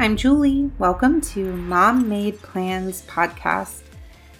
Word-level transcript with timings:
I'm 0.00 0.16
Julie. 0.16 0.70
Welcome 0.78 1.20
to 1.22 1.52
Momma 1.54 2.06
Made 2.06 2.40
Plans 2.40 3.02
podcast. 3.08 3.82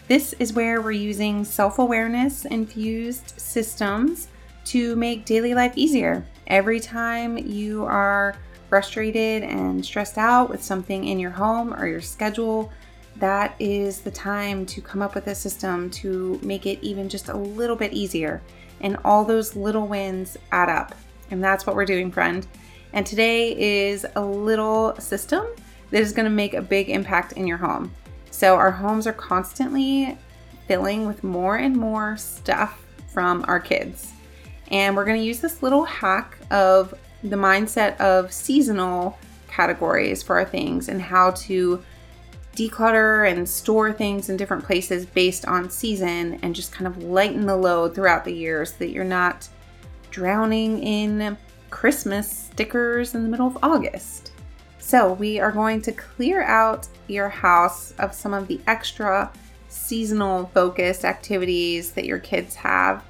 This 0.07 0.33
is 0.35 0.53
where 0.53 0.81
we're 0.81 0.93
using 0.93 1.45
self 1.45 1.81
awareness 1.81 2.45
infused 2.45 3.35
systems 3.41 4.29
to 4.67 4.95
make 4.95 5.25
daily 5.25 5.55
life 5.55 5.73
easier. 5.75 6.25
Every 6.47 6.79
time 6.79 7.37
you 7.37 7.85
are 7.87 8.37
frustrated 8.69 9.43
and 9.43 9.85
stressed 9.85 10.17
out 10.17 10.49
with 10.49 10.63
something 10.63 11.09
in 11.09 11.19
your 11.19 11.33
home 11.33 11.75
or 11.75 11.89
your 11.89 12.03
schedule, 12.03 12.71
that 13.17 13.57
is 13.59 14.01
the 14.01 14.13
time 14.13 14.65
to 14.67 14.81
come 14.81 15.03
up 15.03 15.17
with 15.17 15.27
a 15.27 15.35
system 15.35 15.91
to 15.91 16.39
make 16.41 16.67
it 16.67 16.79
even 16.83 17.09
just 17.09 17.31
a 17.31 17.37
little 17.37 17.75
bit 17.75 17.93
easier. 17.93 18.41
And 18.81 18.97
all 19.05 19.25
those 19.25 19.57
little 19.57 19.89
wins 19.89 20.37
add 20.53 20.69
up. 20.69 20.95
And 21.33 21.43
that's 21.43 21.67
what 21.67 21.75
we're 21.75 21.85
doing, 21.85 22.13
friend. 22.13 22.47
And 22.93 23.07
today 23.07 23.87
is 23.89 24.07
a 24.17 24.21
little 24.21 24.97
system 24.97 25.47
that 25.91 26.01
is 26.01 26.13
going 26.13 26.25
to 26.25 26.31
make 26.31 26.55
a 26.55 26.63
big 26.63 26.89
impact 26.89 27.33
in 27.33 27.47
your 27.47 27.59
home. 27.59 27.93
So, 28.31 28.57
our 28.57 28.71
homes 28.71 29.07
are 29.07 29.13
constantly 29.13 30.17
filling 30.67 31.07
with 31.07 31.25
more 31.25 31.57
and 31.57 31.77
more 31.77 32.17
stuff 32.17 32.85
from 33.13 33.45
our 33.49 33.59
kids. 33.59 34.13
And 34.71 34.95
we're 34.95 35.05
going 35.05 35.19
to 35.19 35.27
use 35.27 35.41
this 35.41 35.63
little 35.63 35.85
hack 35.85 36.39
of 36.51 36.95
the 37.23 37.37
mindset 37.37 37.99
of 38.01 38.33
seasonal 38.33 39.19
categories 39.49 40.23
for 40.23 40.39
our 40.39 40.45
things 40.45 40.89
and 40.89 41.01
how 41.01 41.33
to 41.33 41.83
declutter 42.55 43.31
and 43.31 43.49
store 43.49 43.93
things 43.93 44.29
in 44.29 44.37
different 44.37 44.65
places 44.65 45.07
based 45.07 45.47
on 45.47 45.71
season 45.71 46.39
and 46.43 46.55
just 46.55 46.73
kind 46.73 46.87
of 46.87 47.03
lighten 47.03 47.47
the 47.47 47.57
load 47.57 47.95
throughout 47.95 48.25
the 48.25 48.33
year 48.33 48.65
so 48.65 48.75
that 48.79 48.91
you're 48.91 49.05
not 49.05 49.49
drowning 50.11 50.83
in 50.83 51.37
Christmas 51.71 52.31
stickers 52.31 53.15
in 53.15 53.23
the 53.23 53.29
middle 53.29 53.47
of 53.47 53.59
August. 53.63 54.33
So, 54.79 55.13
we 55.13 55.39
are 55.39 55.53
going 55.53 55.83
to 55.83 55.93
clear 55.93 56.43
out 56.43 56.89
your 57.09 57.29
house 57.29 57.93
of 57.99 58.15
some 58.15 58.33
of 58.33 58.49
the 58.49 58.61
extra 58.67 59.31
seasonal 59.69 60.47
focused 60.55 61.05
activities 61.05 61.93
that 61.93 62.07
your 62.07 62.19
kids 62.19 62.55
have. 62.55 63.05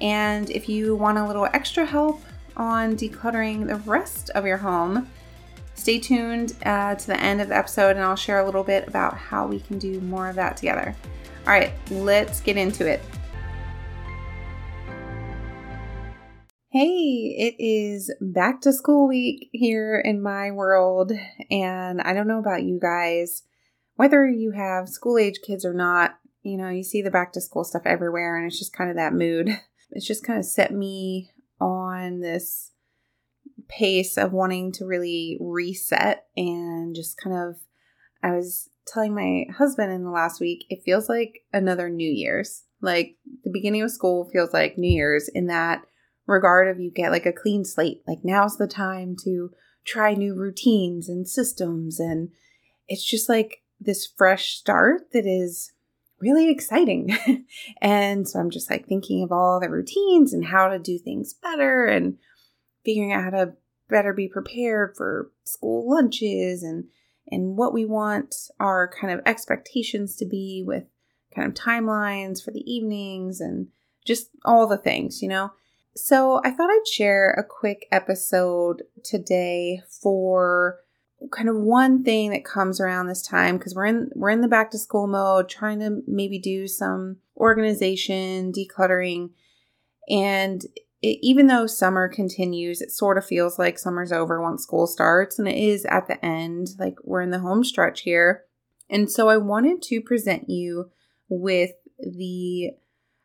And 0.00 0.48
if 0.50 0.68
you 0.68 0.96
want 0.96 1.18
a 1.18 1.26
little 1.26 1.46
extra 1.52 1.84
help 1.84 2.22
on 2.56 2.96
decluttering 2.96 3.66
the 3.66 3.76
rest 3.76 4.30
of 4.30 4.46
your 4.46 4.56
home, 4.56 5.08
stay 5.74 5.98
tuned 5.98 6.54
uh, 6.64 6.94
to 6.94 7.06
the 7.06 7.20
end 7.20 7.40
of 7.40 7.48
the 7.48 7.56
episode 7.56 7.96
and 7.96 8.00
I'll 8.00 8.16
share 8.16 8.40
a 8.40 8.46
little 8.46 8.64
bit 8.64 8.88
about 8.88 9.16
how 9.16 9.46
we 9.46 9.60
can 9.60 9.78
do 9.78 10.00
more 10.00 10.28
of 10.28 10.36
that 10.36 10.56
together. 10.56 10.94
All 11.46 11.52
right, 11.52 11.72
let's 11.90 12.40
get 12.40 12.56
into 12.56 12.86
it. 12.86 13.00
Hey, 16.70 17.34
it 17.38 17.54
is 17.58 18.14
back 18.20 18.60
to 18.60 18.74
school 18.74 19.08
week 19.08 19.48
here 19.52 19.98
in 19.98 20.22
my 20.22 20.50
world, 20.50 21.12
and 21.50 21.98
I 21.98 22.12
don't 22.12 22.28
know 22.28 22.40
about 22.40 22.62
you 22.62 22.78
guys, 22.78 23.44
whether 23.94 24.28
you 24.28 24.50
have 24.50 24.90
school 24.90 25.16
age 25.16 25.40
kids 25.42 25.64
or 25.64 25.72
not, 25.72 26.18
you 26.42 26.58
know, 26.58 26.68
you 26.68 26.84
see 26.84 27.00
the 27.00 27.10
back 27.10 27.32
to 27.32 27.40
school 27.40 27.64
stuff 27.64 27.86
everywhere, 27.86 28.36
and 28.36 28.46
it's 28.46 28.58
just 28.58 28.74
kind 28.74 28.90
of 28.90 28.96
that 28.96 29.14
mood. 29.14 29.48
It's 29.90 30.06
just 30.06 30.22
kind 30.22 30.38
of 30.38 30.44
set 30.44 30.70
me 30.70 31.30
on 31.58 32.20
this 32.20 32.72
pace 33.68 34.18
of 34.18 34.34
wanting 34.34 34.70
to 34.72 34.84
really 34.84 35.38
reset 35.40 36.26
and 36.36 36.94
just 36.94 37.16
kind 37.16 37.34
of, 37.34 37.56
I 38.22 38.32
was 38.32 38.68
telling 38.86 39.14
my 39.14 39.46
husband 39.56 39.90
in 39.90 40.04
the 40.04 40.10
last 40.10 40.42
week, 40.42 40.66
it 40.68 40.82
feels 40.84 41.08
like 41.08 41.38
another 41.54 41.88
New 41.88 42.10
Year's. 42.10 42.64
Like 42.82 43.16
the 43.44 43.50
beginning 43.50 43.80
of 43.80 43.90
school 43.90 44.28
feels 44.30 44.52
like 44.52 44.76
New 44.76 44.92
Year's 44.92 45.30
in 45.30 45.46
that 45.46 45.86
regard 46.28 46.68
of 46.68 46.78
you 46.78 46.90
get 46.90 47.10
like 47.10 47.26
a 47.26 47.32
clean 47.32 47.64
slate. 47.64 48.02
Like 48.06 48.20
now's 48.22 48.56
the 48.56 48.68
time 48.68 49.16
to 49.24 49.50
try 49.84 50.14
new 50.14 50.34
routines 50.34 51.08
and 51.08 51.26
systems. 51.26 51.98
And 51.98 52.30
it's 52.86 53.04
just 53.04 53.28
like 53.28 53.62
this 53.80 54.06
fresh 54.06 54.54
start 54.56 55.12
that 55.12 55.26
is 55.26 55.72
really 56.20 56.50
exciting. 56.50 57.16
and 57.80 58.28
so 58.28 58.38
I'm 58.38 58.50
just 58.50 58.70
like 58.70 58.86
thinking 58.86 59.22
of 59.22 59.32
all 59.32 59.58
the 59.58 59.70
routines 59.70 60.32
and 60.32 60.44
how 60.44 60.68
to 60.68 60.78
do 60.78 60.98
things 60.98 61.34
better 61.34 61.86
and 61.86 62.18
figuring 62.84 63.12
out 63.12 63.24
how 63.24 63.30
to 63.30 63.52
better 63.88 64.12
be 64.12 64.28
prepared 64.28 64.94
for 64.96 65.30
school 65.44 65.90
lunches 65.90 66.62
and 66.62 66.84
and 67.30 67.56
what 67.56 67.74
we 67.74 67.84
want 67.84 68.34
our 68.58 68.88
kind 68.88 69.12
of 69.12 69.20
expectations 69.26 70.16
to 70.16 70.26
be 70.26 70.62
with 70.66 70.84
kind 71.34 71.46
of 71.46 71.54
timelines 71.54 72.42
for 72.42 72.50
the 72.50 72.64
evenings 72.70 73.40
and 73.40 73.68
just 74.04 74.30
all 74.44 74.66
the 74.66 74.78
things, 74.78 75.20
you 75.20 75.28
know. 75.28 75.52
So, 75.98 76.40
I 76.44 76.52
thought 76.52 76.70
I'd 76.70 76.86
share 76.86 77.30
a 77.30 77.42
quick 77.42 77.88
episode 77.90 78.84
today 79.02 79.82
for 79.88 80.78
kind 81.32 81.48
of 81.48 81.56
one 81.56 82.04
thing 82.04 82.30
that 82.30 82.44
comes 82.44 82.80
around 82.80 83.08
this 83.08 83.26
time 83.26 83.58
because 83.58 83.74
we're 83.74 83.86
in 83.86 84.10
we're 84.14 84.30
in 84.30 84.40
the 84.40 84.46
back 84.46 84.70
to 84.70 84.78
school 84.78 85.08
mode 85.08 85.48
trying 85.48 85.80
to 85.80 86.02
maybe 86.06 86.38
do 86.38 86.68
some 86.68 87.16
organization, 87.36 88.52
decluttering 88.52 89.30
and 90.08 90.62
it, 91.02 91.18
even 91.20 91.48
though 91.48 91.66
summer 91.66 92.08
continues, 92.08 92.80
it 92.80 92.92
sort 92.92 93.18
of 93.18 93.26
feels 93.26 93.58
like 93.58 93.76
summer's 93.76 94.12
over 94.12 94.40
once 94.40 94.62
school 94.62 94.86
starts 94.86 95.36
and 95.38 95.48
it 95.48 95.56
is 95.56 95.84
at 95.86 96.06
the 96.06 96.24
end, 96.24 96.68
like 96.78 96.94
we're 97.02 97.22
in 97.22 97.30
the 97.30 97.40
home 97.40 97.64
stretch 97.64 98.02
here. 98.02 98.44
And 98.88 99.10
so 99.10 99.28
I 99.28 99.36
wanted 99.36 99.82
to 99.82 100.00
present 100.00 100.48
you 100.48 100.92
with 101.28 101.72
the 101.98 102.70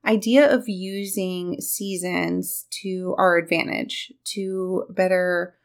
idea 0.06 0.52
of 0.54 0.68
using 0.68 1.60
seasons 1.62 2.66
to 2.82 3.16
our 3.18 3.38
advantage 3.38 4.12
to 4.26 4.86
better 4.90 5.56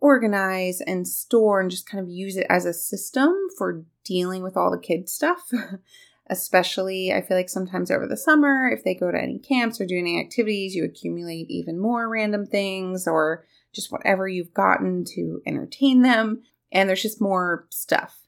organize 0.00 0.80
and 0.80 1.08
store 1.08 1.60
and 1.60 1.70
just 1.70 1.88
kind 1.88 2.02
of 2.02 2.10
use 2.10 2.36
it 2.36 2.46
as 2.50 2.66
a 2.66 2.74
system 2.74 3.32
for 3.56 3.84
dealing 4.04 4.42
with 4.42 4.56
all 4.56 4.70
the 4.70 4.78
kids 4.78 5.12
stuff. 5.12 5.50
Especially, 6.30 7.12
I 7.12 7.20
feel 7.20 7.36
like 7.36 7.50
sometimes 7.50 7.90
over 7.90 8.06
the 8.06 8.16
summer, 8.16 8.68
if 8.68 8.82
they 8.82 8.94
go 8.94 9.10
to 9.10 9.20
any 9.20 9.38
camps 9.38 9.80
or 9.80 9.86
do 9.86 9.98
any 9.98 10.18
activities, 10.18 10.74
you 10.74 10.84
accumulate 10.84 11.50
even 11.50 11.78
more 11.78 12.08
random 12.08 12.46
things 12.46 13.06
or 13.06 13.44
just 13.74 13.92
whatever 13.92 14.26
you've 14.26 14.54
gotten 14.54 15.04
to 15.14 15.42
entertain 15.46 16.02
them. 16.02 16.42
And 16.72 16.88
there's 16.88 17.02
just 17.02 17.20
more 17.20 17.66
stuff. 17.70 18.20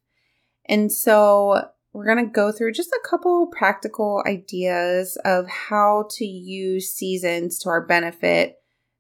And 0.66 0.92
so 0.92 1.68
we're 1.96 2.04
going 2.04 2.26
to 2.26 2.30
go 2.30 2.52
through 2.52 2.72
just 2.72 2.90
a 2.90 3.08
couple 3.08 3.46
practical 3.46 4.22
ideas 4.26 5.16
of 5.24 5.48
how 5.48 6.06
to 6.10 6.26
use 6.26 6.92
seasons 6.92 7.58
to 7.58 7.70
our 7.70 7.80
benefit 7.80 8.58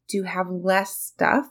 to 0.08 0.22
have 0.22 0.48
less 0.48 0.96
stuff 0.96 1.46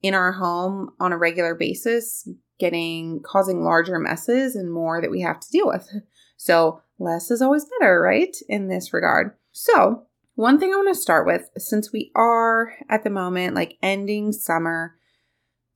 in 0.00 0.14
our 0.14 0.32
home 0.32 0.94
on 0.98 1.12
a 1.12 1.18
regular 1.18 1.54
basis, 1.54 2.26
getting 2.58 3.20
causing 3.22 3.64
larger 3.64 3.98
messes 3.98 4.56
and 4.56 4.72
more 4.72 5.02
that 5.02 5.10
we 5.10 5.20
have 5.20 5.38
to 5.40 5.50
deal 5.50 5.66
with. 5.66 5.88
So, 6.38 6.82
less 6.98 7.30
is 7.30 7.40
always 7.40 7.64
better, 7.64 7.98
right? 7.98 8.36
In 8.46 8.68
this 8.68 8.92
regard. 8.92 9.32
So, 9.52 10.02
one 10.34 10.60
thing 10.60 10.70
I 10.70 10.76
want 10.76 10.94
to 10.94 11.00
start 11.00 11.26
with, 11.26 11.48
since 11.56 11.94
we 11.94 12.12
are 12.14 12.74
at 12.90 13.04
the 13.04 13.10
moment 13.10 13.54
like 13.54 13.78
ending 13.82 14.32
summer, 14.32 14.96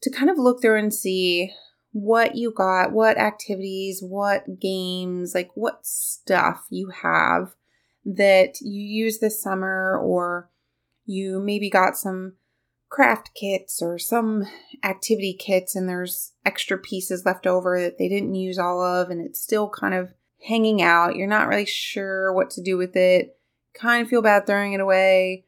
to 0.03 0.11
kind 0.11 0.29
of 0.29 0.37
look 0.37 0.61
through 0.61 0.79
and 0.79 0.93
see 0.93 1.51
what 1.93 2.37
you 2.37 2.53
got, 2.53 2.93
what 2.93 3.19
activities, 3.19 4.03
what 4.03 4.61
games, 4.61 5.35
like 5.35 5.51
what 5.55 5.85
stuff 5.85 6.67
you 6.71 6.91
have 7.03 7.55
that 8.05 8.61
you 8.61 8.83
use 8.83 9.19
this 9.19 9.43
summer, 9.43 9.99
or 9.99 10.51
you 11.05 11.41
maybe 11.41 11.69
got 11.69 11.97
some 11.97 12.35
craft 12.89 13.31
kits 13.35 13.81
or 13.81 13.99
some 13.99 14.45
activity 14.83 15.33
kits 15.33 15.77
and 15.77 15.89
there's 15.89 16.33
extra 16.45 16.77
pieces 16.77 17.25
left 17.25 17.47
over 17.47 17.81
that 17.81 17.99
they 17.99 18.09
didn't 18.09 18.35
use 18.35 18.59
all 18.59 18.85
of 18.85 19.11
and 19.11 19.25
it's 19.25 19.41
still 19.41 19.71
kind 19.71 19.95
of 19.95 20.13
hanging 20.47 20.83
out. 20.83 21.15
You're 21.15 21.29
not 21.29 21.47
really 21.47 21.67
sure 21.67 22.33
what 22.33 22.51
to 22.51 22.63
do 22.63 22.77
with 22.77 22.97
it. 22.97 23.37
Kind 23.75 24.03
of 24.03 24.09
feel 24.11 24.23
bad 24.23 24.45
throwing 24.45 24.73
it 24.73 24.81
away, 24.81 25.45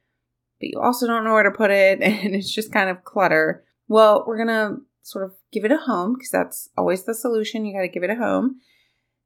but 0.61 0.69
you 0.69 0.81
also 0.81 1.07
don't 1.07 1.25
know 1.25 1.33
where 1.33 1.43
to 1.43 1.51
put 1.51 1.73
it 1.73 2.01
and 2.03 2.35
it's 2.35 2.53
just 2.53 2.73
kind 2.73 2.89
of 2.89 3.05
clutter. 3.05 3.65
Well, 3.89 4.25
we're 4.27 4.45
to 4.47 4.77
sort 5.03 5.25
of 5.25 5.35
give 5.53 5.65
it 5.65 5.73
a 5.73 5.77
home 5.77 6.15
because 6.15 6.31
that's 6.31 6.69
always 6.77 7.05
the 7.05 7.15
solution. 7.15 7.65
You 7.65 7.75
got 7.75 7.83
to 7.83 7.89
give 7.89 8.03
it 8.03 8.11
a 8.11 8.17
home. 8.17 8.57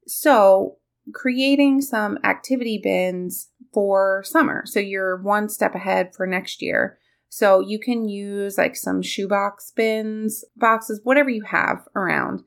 So, 0.06 0.76
creating 1.14 1.82
some 1.82 2.18
activity 2.24 2.80
bins 2.82 3.50
for 3.72 4.22
summer. 4.24 4.64
So, 4.66 4.80
you're 4.80 5.22
one 5.22 5.48
step 5.48 5.74
ahead 5.74 6.14
for 6.14 6.26
next 6.26 6.60
year. 6.60 6.98
So, 7.28 7.60
you 7.60 7.78
can 7.78 8.08
use 8.08 8.58
like 8.58 8.76
some 8.76 9.02
shoebox 9.02 9.72
bins, 9.74 10.44
boxes, 10.56 11.00
whatever 11.02 11.30
you 11.30 11.44
have 11.44 11.86
around, 11.94 12.42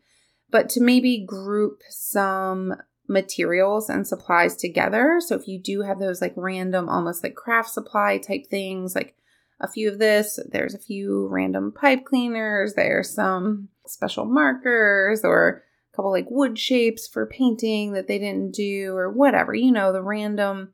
but 0.49 0.69
to 0.69 0.81
maybe 0.81 1.25
group 1.25 1.81
some 1.89 2.75
materials 3.07 3.89
and 3.89 4.07
supplies 4.07 4.55
together. 4.55 5.19
So, 5.25 5.35
if 5.35 5.47
you 5.47 5.61
do 5.61 5.81
have 5.81 5.99
those 5.99 6.21
like 6.21 6.33
random, 6.35 6.89
almost 6.89 7.23
like 7.23 7.35
craft 7.35 7.71
supply 7.71 8.17
type 8.17 8.45
things, 8.49 8.95
like 8.95 9.15
a 9.59 9.67
few 9.67 9.89
of 9.89 9.99
this. 9.99 10.39
There's 10.51 10.73
a 10.73 10.79
few 10.79 11.27
random 11.27 11.71
pipe 11.71 12.05
cleaners. 12.05 12.73
There's 12.73 13.13
some 13.13 13.69
special 13.85 14.25
markers 14.25 15.23
or 15.23 15.63
a 15.91 15.95
couple 15.95 16.11
like 16.11 16.27
wood 16.29 16.57
shapes 16.57 17.07
for 17.07 17.25
painting 17.25 17.93
that 17.93 18.07
they 18.07 18.19
didn't 18.19 18.51
do 18.51 18.95
or 18.95 19.09
whatever. 19.09 19.53
You 19.53 19.71
know, 19.71 19.91
the 19.91 20.01
random 20.01 20.73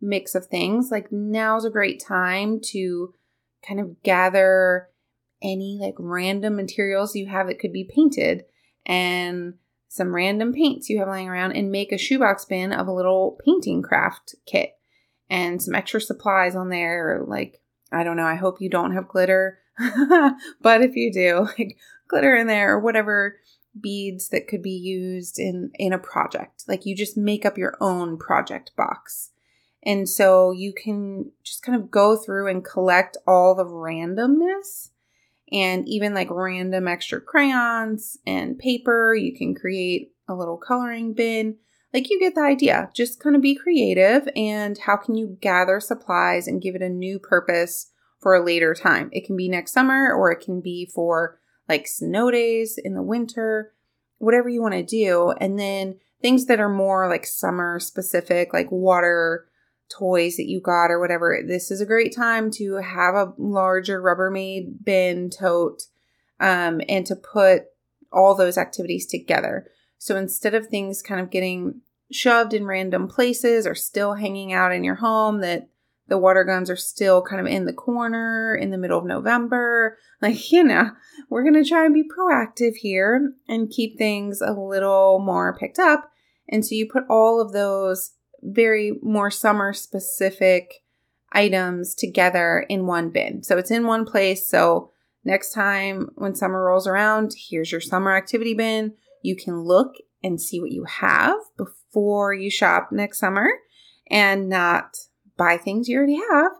mix 0.00 0.34
of 0.34 0.46
things. 0.46 0.90
Like 0.90 1.10
now's 1.10 1.64
a 1.64 1.70
great 1.70 2.02
time 2.02 2.60
to 2.66 3.14
kind 3.66 3.80
of 3.80 4.02
gather 4.02 4.88
any 5.42 5.78
like 5.80 5.94
random 5.98 6.56
materials 6.56 7.16
you 7.16 7.26
have 7.26 7.46
that 7.46 7.58
could 7.58 7.72
be 7.72 7.84
painted 7.84 8.44
and 8.86 9.54
some 9.88 10.14
random 10.14 10.52
paints 10.52 10.88
you 10.88 10.98
have 10.98 11.08
laying 11.08 11.28
around 11.28 11.52
and 11.52 11.72
make 11.72 11.92
a 11.92 11.98
shoebox 11.98 12.44
bin 12.44 12.72
of 12.72 12.86
a 12.86 12.92
little 12.92 13.38
painting 13.44 13.82
craft 13.82 14.34
kit 14.46 14.78
and 15.28 15.62
some 15.62 15.74
extra 15.74 16.00
supplies 16.00 16.54
on 16.54 16.68
there 16.68 17.22
like 17.26 17.60
I 17.92 18.04
don't 18.04 18.16
know, 18.16 18.24
I 18.24 18.36
hope 18.36 18.60
you 18.60 18.70
don't 18.70 18.94
have 18.94 19.08
glitter. 19.08 19.58
but 20.60 20.82
if 20.82 20.96
you 20.96 21.12
do, 21.12 21.48
like 21.58 21.78
glitter 22.08 22.34
in 22.34 22.46
there 22.46 22.74
or 22.74 22.80
whatever 22.80 23.36
beads 23.78 24.30
that 24.30 24.48
could 24.48 24.62
be 24.62 24.70
used 24.70 25.38
in 25.38 25.70
in 25.74 25.92
a 25.92 25.98
project. 25.98 26.64
Like 26.66 26.86
you 26.86 26.96
just 26.96 27.16
make 27.16 27.46
up 27.46 27.56
your 27.56 27.76
own 27.80 28.18
project 28.18 28.72
box. 28.76 29.30
And 29.82 30.08
so 30.08 30.50
you 30.50 30.74
can 30.74 31.32
just 31.42 31.62
kind 31.62 31.80
of 31.80 31.90
go 31.90 32.16
through 32.16 32.48
and 32.48 32.64
collect 32.64 33.16
all 33.26 33.54
the 33.54 33.64
randomness 33.64 34.90
and 35.50 35.88
even 35.88 36.12
like 36.12 36.28
random 36.30 36.86
extra 36.86 37.20
crayons 37.20 38.18
and 38.26 38.58
paper. 38.58 39.14
You 39.14 39.34
can 39.34 39.54
create 39.54 40.12
a 40.28 40.34
little 40.34 40.58
coloring 40.58 41.14
bin. 41.14 41.56
Like 41.92 42.08
you 42.08 42.20
get 42.20 42.34
the 42.34 42.42
idea. 42.42 42.90
Just 42.94 43.20
kind 43.20 43.34
of 43.34 43.42
be 43.42 43.54
creative 43.54 44.28
and 44.36 44.78
how 44.78 44.96
can 44.96 45.16
you 45.16 45.36
gather 45.40 45.80
supplies 45.80 46.46
and 46.46 46.62
give 46.62 46.74
it 46.74 46.82
a 46.82 46.88
new 46.88 47.18
purpose 47.18 47.90
for 48.20 48.34
a 48.34 48.44
later 48.44 48.74
time? 48.74 49.08
It 49.12 49.26
can 49.26 49.36
be 49.36 49.48
next 49.48 49.72
summer 49.72 50.12
or 50.12 50.30
it 50.30 50.40
can 50.40 50.60
be 50.60 50.86
for 50.86 51.38
like 51.68 51.86
snow 51.86 52.30
days 52.30 52.78
in 52.82 52.94
the 52.94 53.02
winter, 53.02 53.72
whatever 54.18 54.48
you 54.48 54.62
want 54.62 54.74
to 54.74 54.82
do. 54.84 55.32
And 55.40 55.58
then 55.58 55.98
things 56.22 56.46
that 56.46 56.60
are 56.60 56.68
more 56.68 57.08
like 57.08 57.26
summer 57.26 57.80
specific, 57.80 58.52
like 58.52 58.70
water 58.70 59.48
toys 59.90 60.36
that 60.36 60.48
you 60.48 60.60
got 60.60 60.90
or 60.90 61.00
whatever. 61.00 61.40
This 61.46 61.70
is 61.70 61.80
a 61.80 61.86
great 61.86 62.14
time 62.14 62.50
to 62.52 62.76
have 62.76 63.14
a 63.14 63.32
larger 63.36 64.00
Rubbermaid 64.00 64.84
bin 64.84 65.30
tote 65.30 65.82
um, 66.38 66.80
and 66.88 67.04
to 67.06 67.16
put 67.16 67.64
all 68.12 68.34
those 68.34 68.58
activities 68.58 69.06
together. 69.06 69.66
So 70.00 70.16
instead 70.16 70.54
of 70.54 70.66
things 70.66 71.02
kind 71.02 71.20
of 71.20 71.30
getting 71.30 71.82
shoved 72.10 72.54
in 72.54 72.64
random 72.64 73.06
places 73.06 73.66
or 73.66 73.74
still 73.74 74.14
hanging 74.14 74.50
out 74.50 74.72
in 74.72 74.82
your 74.82 74.94
home 74.94 75.42
that 75.42 75.68
the 76.08 76.16
water 76.16 76.42
guns 76.42 76.70
are 76.70 76.76
still 76.76 77.22
kind 77.22 77.38
of 77.38 77.46
in 77.46 77.66
the 77.66 77.72
corner 77.74 78.54
in 78.54 78.70
the 78.70 78.78
middle 78.78 78.98
of 78.98 79.04
November. 79.04 79.96
Like, 80.22 80.52
you 80.52 80.62
know, 80.62 80.90
we're 81.30 81.44
going 81.44 81.54
to 81.54 81.66
try 81.66 81.86
and 81.86 81.94
be 81.94 82.04
proactive 82.06 82.74
here 82.76 83.32
and 83.48 83.70
keep 83.70 83.96
things 83.96 84.42
a 84.42 84.52
little 84.52 85.18
more 85.18 85.56
picked 85.58 85.78
up. 85.78 86.12
And 86.46 86.62
so 86.62 86.74
you 86.74 86.86
put 86.86 87.04
all 87.08 87.40
of 87.40 87.54
those 87.54 88.12
very 88.42 88.98
more 89.00 89.30
summer 89.30 89.72
specific 89.72 90.82
items 91.32 91.94
together 91.94 92.66
in 92.68 92.86
one 92.86 93.08
bin. 93.08 93.42
So 93.42 93.56
it's 93.56 93.70
in 93.70 93.86
one 93.86 94.04
place. 94.04 94.46
So 94.46 94.90
next 95.24 95.54
time 95.54 96.10
when 96.16 96.34
summer 96.34 96.62
rolls 96.62 96.86
around, 96.86 97.34
here's 97.48 97.72
your 97.72 97.80
summer 97.80 98.14
activity 98.14 98.52
bin. 98.52 98.92
You 99.22 99.36
can 99.36 99.60
look 99.60 99.94
and 100.22 100.40
see 100.40 100.60
what 100.60 100.72
you 100.72 100.84
have 100.84 101.36
before 101.56 102.34
you 102.34 102.50
shop 102.50 102.90
next 102.92 103.18
summer 103.18 103.48
and 104.10 104.48
not 104.48 104.96
buy 105.36 105.56
things 105.56 105.88
you 105.88 105.96
already 105.96 106.20
have 106.30 106.52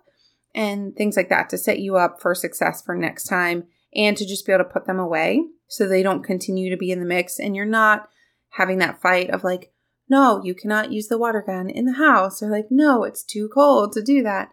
and 0.54 0.94
things 0.96 1.16
like 1.16 1.28
that 1.28 1.48
to 1.50 1.58
set 1.58 1.78
you 1.78 1.96
up 1.96 2.20
for 2.20 2.34
success 2.34 2.82
for 2.82 2.94
next 2.94 3.24
time 3.24 3.64
and 3.94 4.16
to 4.16 4.26
just 4.26 4.46
be 4.46 4.52
able 4.52 4.64
to 4.64 4.70
put 4.70 4.86
them 4.86 4.98
away 4.98 5.42
so 5.68 5.86
they 5.86 6.02
don't 6.02 6.24
continue 6.24 6.70
to 6.70 6.76
be 6.76 6.90
in 6.90 7.00
the 7.00 7.06
mix 7.06 7.38
and 7.38 7.54
you're 7.54 7.64
not 7.64 8.08
having 8.50 8.78
that 8.78 9.00
fight 9.00 9.30
of 9.30 9.44
like, 9.44 9.72
no, 10.08 10.42
you 10.42 10.54
cannot 10.54 10.92
use 10.92 11.06
the 11.06 11.18
water 11.18 11.42
gun 11.46 11.70
in 11.70 11.84
the 11.84 11.92
house 11.92 12.42
or 12.42 12.50
like, 12.50 12.66
no, 12.70 13.04
it's 13.04 13.22
too 13.22 13.48
cold 13.52 13.92
to 13.92 14.02
do 14.02 14.22
that. 14.22 14.50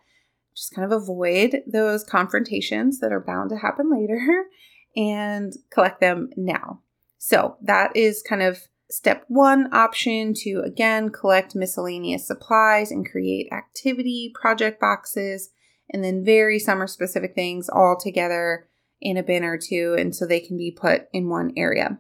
Just 0.55 0.73
kind 0.73 0.91
of 0.91 1.01
avoid 1.01 1.61
those 1.65 2.03
confrontations 2.03 2.99
that 2.99 3.11
are 3.11 3.19
bound 3.19 3.49
to 3.49 3.57
happen 3.57 3.91
later 3.91 4.45
and 4.95 5.53
collect 5.71 5.99
them 5.99 6.29
now. 6.35 6.81
So 7.17 7.57
that 7.61 7.95
is 7.95 8.23
kind 8.27 8.41
of 8.41 8.67
Step 8.89 9.25
one 9.27 9.73
option 9.73 10.33
to 10.33 10.61
again 10.65 11.09
collect 11.09 11.55
miscellaneous 11.55 12.25
supplies 12.25 12.89
and 12.89 13.09
create 13.09 13.51
activity 13.51 14.31
project 14.33 14.79
boxes, 14.79 15.49
and 15.89 16.03
then 16.03 16.23
very 16.23 16.57
summer 16.57 16.87
specific 16.87 17.35
things 17.35 17.67
all 17.67 17.97
together 18.01 18.69
in 19.01 19.17
a 19.17 19.23
bin 19.23 19.43
or 19.43 19.57
two, 19.57 19.93
and 19.99 20.15
so 20.15 20.25
they 20.25 20.39
can 20.39 20.57
be 20.57 20.71
put 20.71 21.09
in 21.11 21.27
one 21.27 21.51
area. 21.57 21.99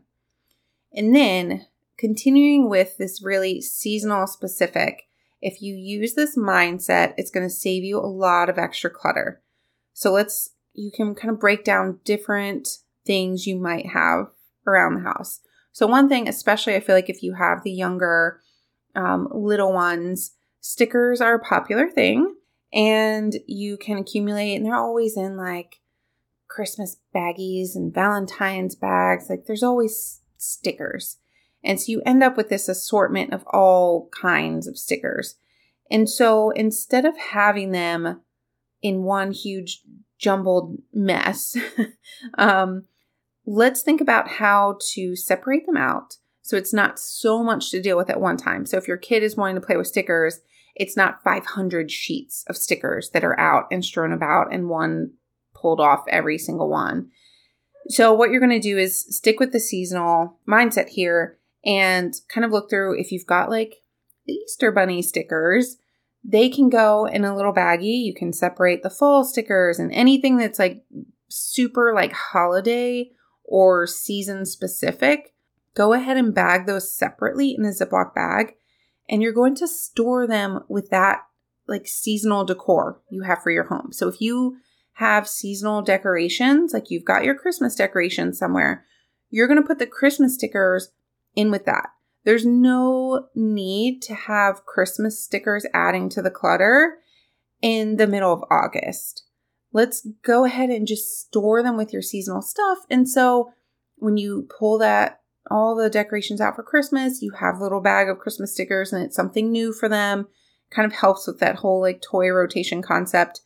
And 0.93 1.13
then 1.13 1.65
continuing 1.97 2.69
with 2.69 2.95
this 2.97 3.21
really 3.21 3.59
seasonal 3.61 4.25
specific, 4.25 5.03
if 5.41 5.61
you 5.61 5.75
use 5.75 6.13
this 6.13 6.37
mindset, 6.37 7.15
it's 7.17 7.31
going 7.31 7.45
to 7.45 7.53
save 7.53 7.83
you 7.83 7.99
a 7.99 8.07
lot 8.07 8.49
of 8.49 8.57
extra 8.57 8.89
clutter. 8.89 9.41
So 9.91 10.13
let's, 10.13 10.51
you 10.73 10.89
can 10.89 11.15
kind 11.15 11.33
of 11.33 11.39
break 11.39 11.65
down 11.65 11.99
different 12.05 12.69
things 13.05 13.45
you 13.45 13.57
might 13.57 13.87
have 13.87 14.27
around 14.67 14.95
the 14.95 15.09
house. 15.09 15.39
So, 15.71 15.87
one 15.87 16.09
thing, 16.09 16.27
especially 16.27 16.75
I 16.75 16.79
feel 16.79 16.95
like 16.95 17.09
if 17.09 17.23
you 17.23 17.35
have 17.35 17.63
the 17.63 17.71
younger 17.71 18.41
um, 18.95 19.27
little 19.31 19.73
ones, 19.73 20.31
stickers 20.59 21.21
are 21.21 21.35
a 21.35 21.39
popular 21.39 21.87
thing 21.87 22.35
and 22.73 23.35
you 23.45 23.77
can 23.77 23.97
accumulate, 23.97 24.55
and 24.55 24.65
they're 24.65 24.75
always 24.75 25.15
in 25.15 25.37
like 25.37 25.77
Christmas 26.47 26.97
baggies 27.15 27.75
and 27.75 27.93
Valentine's 27.93 28.75
bags. 28.75 29.29
Like, 29.29 29.45
there's 29.45 29.63
always 29.63 30.21
stickers. 30.37 31.17
And 31.63 31.79
so 31.79 31.91
you 31.91 32.01
end 32.05 32.23
up 32.23 32.37
with 32.37 32.49
this 32.49 32.69
assortment 32.69 33.33
of 33.33 33.43
all 33.51 34.09
kinds 34.09 34.67
of 34.67 34.77
stickers. 34.77 35.35
And 35.89 36.09
so 36.09 36.51
instead 36.51 37.05
of 37.05 37.17
having 37.17 37.71
them 37.71 38.21
in 38.81 39.03
one 39.03 39.31
huge 39.31 39.81
jumbled 40.17 40.77
mess, 40.93 41.55
um, 42.37 42.85
let's 43.47 43.81
think 43.81 44.01
about 44.01 44.27
how 44.27 44.77
to 44.93 45.15
separate 45.15 45.65
them 45.65 45.77
out 45.77 46.17
so 46.47 46.55
it's 46.55 46.73
not 46.73 46.99
so 46.99 47.43
much 47.43 47.71
to 47.71 47.81
deal 47.81 47.97
with 47.97 48.09
at 48.09 48.21
one 48.21 48.37
time. 48.37 48.65
So 48.65 48.77
if 48.77 48.87
your 48.87 48.95
kid 48.95 49.21
is 49.21 49.35
wanting 49.35 49.55
to 49.55 49.65
play 49.65 49.75
with 49.75 49.87
stickers, 49.87 50.39
it's 50.75 50.95
not 50.95 51.21
500 51.21 51.91
sheets 51.91 52.45
of 52.47 52.55
stickers 52.55 53.09
that 53.09 53.25
are 53.25 53.37
out 53.37 53.65
and 53.69 53.83
strewn 53.83 54.13
about 54.13 54.53
and 54.53 54.69
one 54.69 55.11
pulled 55.53 55.81
off 55.81 56.05
every 56.07 56.37
single 56.37 56.69
one. 56.69 57.09
So 57.89 58.13
what 58.13 58.29
you're 58.29 58.39
going 58.39 58.49
to 58.51 58.59
do 58.59 58.77
is 58.77 59.13
stick 59.13 59.41
with 59.41 59.51
the 59.51 59.59
seasonal 59.59 60.39
mindset 60.47 60.87
here 60.87 61.37
and 61.65 62.13
kind 62.29 62.45
of 62.45 62.51
look 62.51 62.69
through 62.69 62.97
if 62.97 63.11
you've 63.11 63.25
got 63.25 63.49
like 63.49 63.81
the 64.25 64.33
Easter 64.33 64.71
bunny 64.71 65.01
stickers, 65.01 65.75
they 66.23 66.47
can 66.47 66.69
go 66.69 67.05
in 67.05 67.25
a 67.25 67.35
little 67.35 67.53
baggie. 67.53 68.05
You 68.05 68.13
can 68.13 68.31
separate 68.31 68.83
the 68.83 68.89
fall 68.89 69.25
stickers 69.25 69.79
and 69.79 69.91
anything 69.91 70.37
that's 70.37 70.59
like 70.59 70.85
super 71.27 71.93
like 71.93 72.13
holiday 72.13 73.11
or 73.47 73.87
season 73.87 74.45
specific, 74.45 75.33
go 75.73 75.93
ahead 75.93 76.17
and 76.17 76.35
bag 76.35 76.67
those 76.67 76.91
separately 76.91 77.55
in 77.57 77.65
a 77.65 77.69
Ziploc 77.69 78.13
bag. 78.13 78.55
And 79.09 79.23
you're 79.23 79.33
going 79.33 79.55
to 79.55 79.67
store 79.67 80.27
them 80.27 80.63
with 80.67 80.89
that 80.89 81.21
like 81.67 81.87
seasonal 81.87 82.45
decor 82.45 83.01
you 83.09 83.23
have 83.23 83.41
for 83.41 83.51
your 83.51 83.65
home. 83.65 83.91
So 83.91 84.07
if 84.07 84.21
you 84.21 84.57
have 84.93 85.27
seasonal 85.27 85.81
decorations, 85.81 86.73
like 86.73 86.89
you've 86.89 87.05
got 87.05 87.23
your 87.23 87.35
Christmas 87.35 87.75
decorations 87.75 88.37
somewhere, 88.37 88.85
you're 89.29 89.47
going 89.47 89.61
to 89.61 89.67
put 89.67 89.79
the 89.79 89.85
Christmas 89.85 90.35
stickers 90.35 90.91
in 91.35 91.51
with 91.51 91.65
that. 91.65 91.89
There's 92.25 92.45
no 92.45 93.27
need 93.35 94.01
to 94.03 94.13
have 94.13 94.65
Christmas 94.65 95.23
stickers 95.23 95.65
adding 95.73 96.09
to 96.09 96.21
the 96.21 96.31
clutter 96.31 96.97
in 97.61 97.97
the 97.97 98.07
middle 98.07 98.33
of 98.33 98.43
August 98.51 99.23
let's 99.73 100.07
go 100.23 100.45
ahead 100.45 100.69
and 100.69 100.87
just 100.87 101.19
store 101.19 101.61
them 101.61 101.77
with 101.77 101.93
your 101.93 102.01
seasonal 102.01 102.41
stuff. 102.41 102.79
And 102.89 103.07
so 103.07 103.51
when 103.97 104.17
you 104.17 104.47
pull 104.57 104.77
that 104.79 105.21
all 105.49 105.75
the 105.75 105.89
decorations 105.89 106.41
out 106.41 106.55
for 106.55 106.63
Christmas, 106.63 107.21
you 107.21 107.31
have 107.39 107.55
a 107.55 107.63
little 107.63 107.81
bag 107.81 108.09
of 108.09 108.19
Christmas 108.19 108.53
stickers 108.53 108.91
and 108.91 109.03
it's 109.03 109.15
something 109.15 109.51
new 109.51 109.73
for 109.73 109.89
them. 109.89 110.27
Kind 110.69 110.85
of 110.85 110.97
helps 110.97 111.27
with 111.27 111.39
that 111.39 111.57
whole 111.57 111.81
like 111.81 112.01
toy 112.01 112.29
rotation 112.29 112.81
concept. 112.81 113.41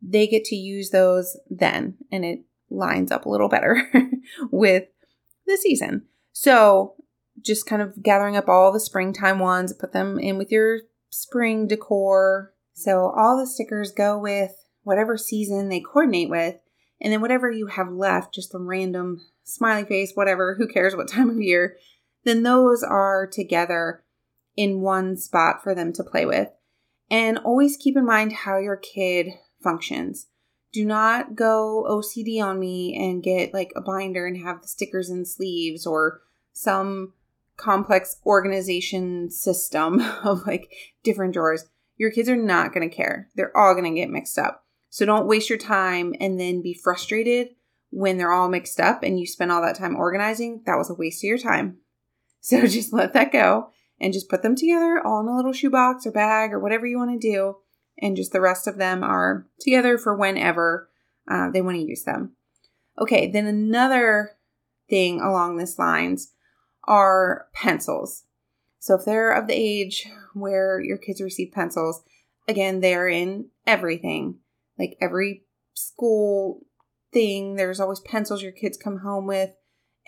They 0.00 0.26
get 0.26 0.44
to 0.46 0.56
use 0.56 0.90
those 0.90 1.36
then 1.50 1.96
and 2.10 2.24
it 2.24 2.40
lines 2.70 3.12
up 3.12 3.26
a 3.26 3.28
little 3.28 3.48
better 3.48 3.90
with 4.50 4.84
the 5.46 5.56
season. 5.56 6.06
So 6.32 6.94
just 7.40 7.66
kind 7.66 7.82
of 7.82 8.02
gathering 8.02 8.36
up 8.36 8.48
all 8.48 8.72
the 8.72 8.80
springtime 8.80 9.38
ones, 9.38 9.72
put 9.72 9.92
them 9.92 10.18
in 10.18 10.38
with 10.38 10.50
your 10.50 10.80
spring 11.10 11.66
decor. 11.66 12.54
So 12.72 13.12
all 13.16 13.38
the 13.38 13.46
stickers 13.46 13.92
go 13.92 14.18
with 14.18 14.61
whatever 14.82 15.16
season 15.16 15.68
they 15.68 15.80
coordinate 15.80 16.30
with, 16.30 16.56
and 17.00 17.12
then 17.12 17.20
whatever 17.20 17.50
you 17.50 17.66
have 17.66 17.90
left, 17.90 18.34
just 18.34 18.54
a 18.54 18.58
random 18.58 19.20
smiley 19.44 19.84
face, 19.84 20.12
whatever, 20.14 20.54
who 20.56 20.68
cares 20.68 20.94
what 20.94 21.08
time 21.08 21.30
of 21.30 21.40
year, 21.40 21.76
then 22.24 22.42
those 22.42 22.82
are 22.82 23.26
together 23.26 24.04
in 24.56 24.80
one 24.80 25.16
spot 25.16 25.62
for 25.62 25.74
them 25.74 25.92
to 25.94 26.04
play 26.04 26.24
with. 26.24 26.48
And 27.10 27.38
always 27.38 27.76
keep 27.76 27.96
in 27.96 28.06
mind 28.06 28.32
how 28.32 28.58
your 28.58 28.76
kid 28.76 29.28
functions. 29.62 30.28
Do 30.72 30.84
not 30.84 31.34
go 31.34 31.84
OCD 31.88 32.42
on 32.42 32.58
me 32.58 32.96
and 32.96 33.22
get 33.22 33.52
like 33.52 33.72
a 33.76 33.82
binder 33.82 34.26
and 34.26 34.42
have 34.42 34.62
the 34.62 34.68
stickers 34.68 35.10
and 35.10 35.28
sleeves 35.28 35.86
or 35.86 36.22
some 36.52 37.12
complex 37.56 38.16
organization 38.24 39.30
system 39.30 40.00
of 40.24 40.46
like 40.46 40.72
different 41.02 41.34
drawers. 41.34 41.66
Your 41.96 42.10
kids 42.10 42.28
are 42.28 42.36
not 42.36 42.72
going 42.72 42.88
to 42.88 42.94
care. 42.94 43.28
They're 43.36 43.56
all 43.56 43.74
going 43.74 43.92
to 43.92 44.00
get 44.00 44.10
mixed 44.10 44.38
up. 44.38 44.64
So 44.92 45.06
don't 45.06 45.26
waste 45.26 45.48
your 45.48 45.58
time 45.58 46.14
and 46.20 46.38
then 46.38 46.60
be 46.60 46.74
frustrated 46.74 47.54
when 47.88 48.18
they're 48.18 48.30
all 48.30 48.50
mixed 48.50 48.78
up 48.78 49.02
and 49.02 49.18
you 49.18 49.26
spend 49.26 49.50
all 49.50 49.62
that 49.62 49.78
time 49.78 49.96
organizing, 49.96 50.60
that 50.66 50.76
was 50.76 50.90
a 50.90 50.94
waste 50.94 51.24
of 51.24 51.28
your 51.28 51.38
time. 51.38 51.78
So 52.44 52.66
just 52.66 52.92
let 52.92 53.12
that 53.12 53.30
go 53.30 53.70
and 54.00 54.12
just 54.12 54.28
put 54.28 54.42
them 54.42 54.56
together 54.56 55.00
all 55.00 55.20
in 55.20 55.28
a 55.28 55.36
little 55.36 55.52
shoebox 55.52 56.04
or 56.04 56.10
bag 56.10 56.52
or 56.52 56.58
whatever 56.58 56.88
you 56.88 56.98
want 56.98 57.12
to 57.12 57.30
do. 57.30 57.58
And 58.00 58.16
just 58.16 58.32
the 58.32 58.40
rest 58.40 58.66
of 58.66 58.78
them 58.78 59.04
are 59.04 59.46
together 59.60 59.96
for 59.96 60.16
whenever 60.16 60.90
uh, 61.30 61.52
they 61.52 61.62
want 61.62 61.76
to 61.76 61.84
use 61.84 62.02
them. 62.02 62.32
Okay, 62.98 63.30
then 63.30 63.46
another 63.46 64.32
thing 64.90 65.20
along 65.20 65.56
this 65.56 65.78
lines 65.78 66.32
are 66.82 67.46
pencils. 67.54 68.24
So 68.80 68.96
if 68.96 69.04
they're 69.04 69.30
of 69.30 69.46
the 69.46 69.54
age 69.54 70.08
where 70.34 70.80
your 70.80 70.98
kids 70.98 71.20
receive 71.20 71.52
pencils, 71.52 72.02
again, 72.48 72.80
they're 72.80 73.08
in 73.08 73.50
everything. 73.68 74.40
Like 74.78 74.96
every 75.00 75.44
school 75.74 76.60
thing, 77.12 77.56
there's 77.56 77.80
always 77.80 78.00
pencils 78.00 78.42
your 78.42 78.52
kids 78.52 78.78
come 78.82 78.98
home 78.98 79.26
with. 79.26 79.50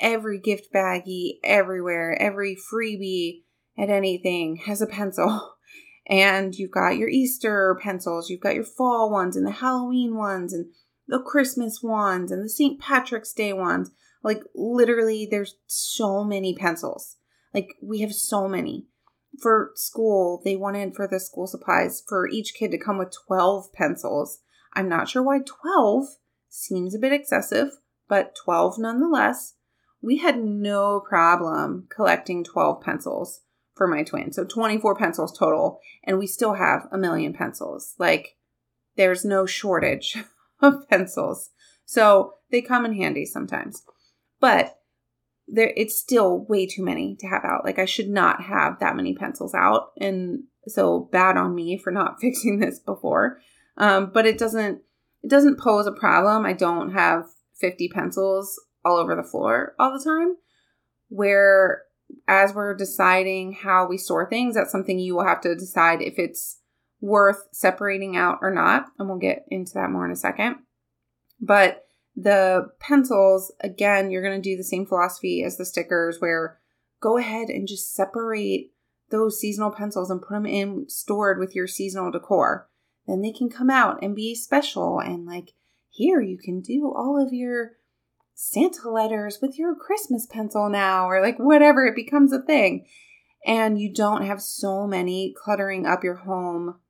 Every 0.01 0.41
gift 0.41 0.73
baggie, 0.75 1.39
everywhere, 1.45 2.21
every 2.21 2.57
freebie 2.57 3.43
at 3.79 3.91
anything 3.91 4.57
has 4.67 4.81
a 4.81 4.87
pencil. 4.87 5.53
And 6.07 6.55
you've 6.55 6.71
got 6.71 6.99
your 6.99 7.09
Easter 7.09 7.79
pencils, 7.83 8.29
you've 8.29 8.43
got 8.43 8.55
your 8.55 8.63
fall 8.63 9.11
ones, 9.11 9.39
and 9.39 9.47
the 9.47 9.51
Halloween 9.51 10.19
ones, 10.19 10.53
and 10.53 10.67
the 11.09 11.19
Christmas 11.19 11.81
ones, 11.83 12.31
and 12.31 12.45
the 12.45 12.49
St. 12.51 12.79
Patrick's 12.79 13.33
Day 13.33 13.55
ones. 13.55 13.91
Like, 14.23 14.43
literally, 14.55 15.27
there's 15.31 15.57
so 15.67 16.23
many 16.23 16.55
pencils. 16.55 17.17
Like 17.55 17.77
we 17.81 18.01
have 18.01 18.13
so 18.13 18.49
many. 18.49 18.87
For 19.41 19.71
school, 19.75 20.43
they 20.45 20.57
wanted 20.57 20.95
for 20.95 21.09
the 21.09 21.19
school 21.19 21.47
supplies 21.47 22.03
for 22.07 22.29
each 22.29 22.55
kid 22.55 22.71
to 22.73 22.79
come 22.79 22.99
with 22.99 23.15
12 23.27 23.73
pencils. 23.73 24.41
I'm 24.75 24.89
not 24.89 25.09
sure 25.09 25.23
why 25.23 25.41
12 25.41 26.05
seems 26.49 26.95
a 26.95 26.99
bit 26.99 27.13
excessive, 27.13 27.71
but 28.09 28.35
12 28.45 28.79
nonetheless. 28.79 29.55
We 30.03 30.19
had 30.19 30.43
no 30.43 31.01
problem 31.01 31.87
collecting 31.95 32.45
12 32.45 32.83
pencils 32.83 33.41
for 33.75 33.87
my 33.87 34.03
twin. 34.03 34.33
So 34.33 34.45
24 34.45 34.97
pencils 34.97 35.37
total, 35.37 35.81
and 36.05 36.19
we 36.19 36.27
still 36.27 36.55
have 36.55 36.87
a 36.93 36.99
million 36.99 37.33
pencils. 37.33 37.95
Like, 37.99 38.37
there's 38.97 39.25
no 39.25 39.47
shortage 39.47 40.17
of 40.61 40.89
pencils. 40.89 41.51
So 41.87 42.35
they 42.51 42.63
come 42.63 42.85
in 42.85 42.95
handy 42.95 43.27
sometimes. 43.27 43.83
But 44.41 44.79
there 45.47 45.73
it's 45.77 45.99
still 45.99 46.45
way 46.47 46.67
too 46.67 46.85
many 46.85 47.17
to 47.21 47.27
have 47.27 47.45
out. 47.45 47.65
Like 47.65 47.79
I 47.79 47.85
should 47.85 48.09
not 48.09 48.43
have 48.45 48.79
that 48.81 48.97
many 48.97 49.15
pencils 49.15 49.55
out 49.55 49.93
and 49.99 50.45
so 50.67 51.09
bad 51.13 51.37
on 51.37 51.55
me 51.55 51.77
for 51.77 51.91
not 51.91 52.17
fixing 52.21 52.61
this 52.61 52.79
before. 52.79 53.41
Um, 53.77 54.11
but 54.13 54.27
it 54.27 54.39
doesn't 54.39 54.83
it 55.23 55.31
doesn't 55.31 55.59
pose 55.59 55.87
a 55.87 55.93
problem. 55.93 56.45
I 56.45 56.53
don't 56.53 56.93
have 56.93 57.27
50 57.55 57.89
pencils 57.89 58.61
all 58.85 58.97
over 58.97 59.17
the 59.17 59.23
floor 59.23 59.75
all 59.79 59.97
the 59.97 60.05
time. 60.05 60.37
Where 61.09 61.83
as 62.29 62.53
we're 62.55 62.75
deciding 62.75 63.53
how 63.53 63.87
we 63.87 63.99
store 63.99 64.29
things, 64.29 64.55
that's 64.55 64.73
something 64.73 64.99
you 64.99 65.15
will 65.15 65.25
have 65.25 65.41
to 65.43 65.55
decide 65.55 66.03
if 66.03 66.19
it's 66.19 66.61
worth 67.01 67.49
separating 67.53 68.17
out 68.17 68.39
or 68.43 68.51
not. 68.51 68.87
And 68.99 69.09
we'll 69.09 69.19
get 69.19 69.45
into 69.49 69.73
that 69.75 69.91
more 69.91 70.05
in 70.05 70.13
a 70.13 70.17
second. 70.17 70.57
But 71.41 71.87
the 72.17 72.71
pencils, 72.79 73.53
again, 73.61 74.11
you're 74.11 74.23
going 74.23 74.41
to 74.41 74.51
do 74.51 74.57
the 74.57 74.65
same 74.65 74.87
philosophy 74.87 75.43
as 75.43 75.57
the 75.57 75.65
stickers 75.65 76.21
where 76.21 76.59
go 77.01 77.19
ahead 77.19 77.49
and 77.49 77.69
just 77.69 77.95
separate 77.95 78.73
those 79.11 79.39
seasonal 79.39 79.71
pencils 79.71 80.11
and 80.11 80.23
put 80.23 80.31
them 80.31 80.47
in 80.47 80.89
stored 80.89 81.39
with 81.39 81.55
your 81.55 81.67
seasonal 81.67 82.11
decor. 82.11 82.69
Then 83.07 83.23
they 83.23 83.33
can 83.33 83.51
come 83.51 83.71
out 83.71 84.03
and 84.03 84.15
be 84.15 84.35
special 84.35 84.99
and 84.99 85.27
like 85.27 85.53
here 85.91 86.21
you 86.21 86.39
can 86.39 86.61
do 86.61 86.93
all 86.95 87.23
of 87.25 87.33
your 87.33 87.73
Santa 88.35 88.91
letters 88.91 89.39
with 89.41 89.59
your 89.59 89.75
Christmas 89.77 90.27
pencil 90.27 90.69
now 90.69 91.09
or 91.09 91.23
like 91.23 91.39
whatever 91.39 91.87
it 91.87 91.95
becomes 91.95 92.33
a 92.33 92.43
thing. 92.43 92.87
And 93.47 93.79
you 93.79 93.93
don't 93.93 94.27
have 94.27 94.41
so 94.43 94.87
many 94.87 95.35
cluttering 95.37 95.87
up 95.87 96.03
your 96.03 96.17
home 96.17 96.81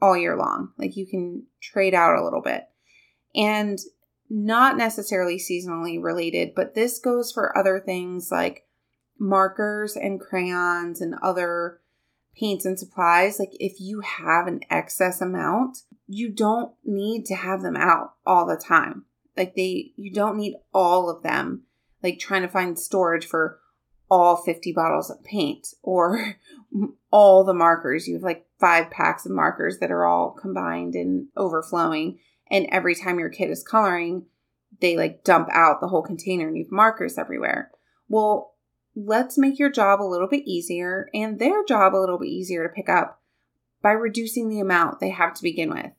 all 0.00 0.16
year 0.16 0.36
long. 0.36 0.72
Like 0.78 0.96
you 0.96 1.06
can 1.06 1.46
trade 1.60 1.94
out 1.94 2.18
a 2.18 2.24
little 2.24 2.42
bit. 2.42 2.64
And 3.34 3.78
not 4.30 4.76
necessarily 4.76 5.36
seasonally 5.36 6.02
related, 6.02 6.52
but 6.54 6.74
this 6.74 6.98
goes 6.98 7.30
for 7.30 7.56
other 7.56 7.78
things 7.78 8.30
like 8.30 8.66
markers 9.18 9.96
and 9.96 10.20
crayons 10.20 11.00
and 11.00 11.14
other 11.22 11.80
paints 12.38 12.64
and 12.64 12.78
supplies. 12.78 13.38
Like 13.38 13.52
if 13.58 13.80
you 13.80 14.00
have 14.00 14.46
an 14.46 14.60
excess 14.70 15.20
amount, 15.20 15.78
you 16.06 16.30
don't 16.30 16.72
need 16.84 17.26
to 17.26 17.34
have 17.34 17.62
them 17.62 17.76
out 17.76 18.14
all 18.24 18.46
the 18.46 18.56
time. 18.56 19.04
Like 19.36 19.54
they 19.54 19.92
you 19.96 20.12
don't 20.12 20.36
need 20.36 20.56
all 20.72 21.10
of 21.10 21.22
them. 21.22 21.62
Like 22.02 22.18
trying 22.18 22.42
to 22.42 22.48
find 22.48 22.78
storage 22.78 23.26
for 23.26 23.60
all 24.08 24.36
50 24.36 24.72
bottles 24.72 25.10
of 25.10 25.24
paint 25.24 25.68
or 25.82 26.36
all 27.10 27.44
the 27.44 27.54
markers. 27.54 28.06
You 28.06 28.14
have 28.14 28.22
like 28.22 28.46
five 28.60 28.90
packs 28.90 29.26
of 29.26 29.32
markers 29.32 29.78
that 29.78 29.90
are 29.90 30.06
all 30.06 30.30
combined 30.30 30.94
and 30.94 31.26
overflowing 31.36 32.18
and 32.50 32.66
every 32.70 32.94
time 32.94 33.18
your 33.18 33.28
kid 33.28 33.50
is 33.50 33.62
coloring, 33.62 34.26
they 34.80 34.96
like 34.96 35.24
dump 35.24 35.48
out 35.52 35.80
the 35.80 35.88
whole 35.88 36.02
container 36.02 36.46
and 36.46 36.56
you 36.56 36.64
have 36.64 36.72
markers 36.72 37.18
everywhere. 37.18 37.70
Well, 38.08 38.54
let's 38.96 39.36
make 39.36 39.58
your 39.58 39.70
job 39.70 40.00
a 40.00 40.02
little 40.02 40.26
bit 40.26 40.42
easier 40.46 41.08
and 41.12 41.38
their 41.38 41.62
job 41.64 41.94
a 41.94 42.00
little 42.00 42.18
bit 42.18 42.28
easier 42.28 42.66
to 42.66 42.74
pick 42.74 42.88
up 42.88 43.20
by 43.82 43.92
reducing 43.92 44.48
the 44.48 44.58
amount 44.58 44.98
they 44.98 45.10
have 45.10 45.34
to 45.34 45.42
begin 45.42 45.70
with. 45.70 45.92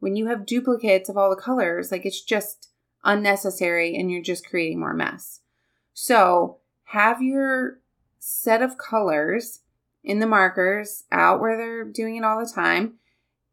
When 0.00 0.16
you 0.16 0.26
have 0.26 0.46
duplicates 0.46 1.08
of 1.08 1.16
all 1.16 1.30
the 1.30 1.40
colors, 1.40 1.92
like 1.92 2.04
it's 2.04 2.20
just 2.20 2.70
unnecessary 3.04 3.94
and 3.96 4.10
you're 4.10 4.22
just 4.22 4.48
creating 4.48 4.80
more 4.80 4.92
mess. 4.92 5.40
So, 5.94 6.58
have 6.86 7.22
your 7.22 7.80
set 8.18 8.62
of 8.62 8.76
colors 8.76 9.60
in 10.02 10.18
the 10.18 10.26
markers 10.26 11.04
out 11.12 11.40
where 11.40 11.56
they're 11.56 11.84
doing 11.84 12.16
it 12.16 12.24
all 12.24 12.44
the 12.44 12.50
time 12.50 12.94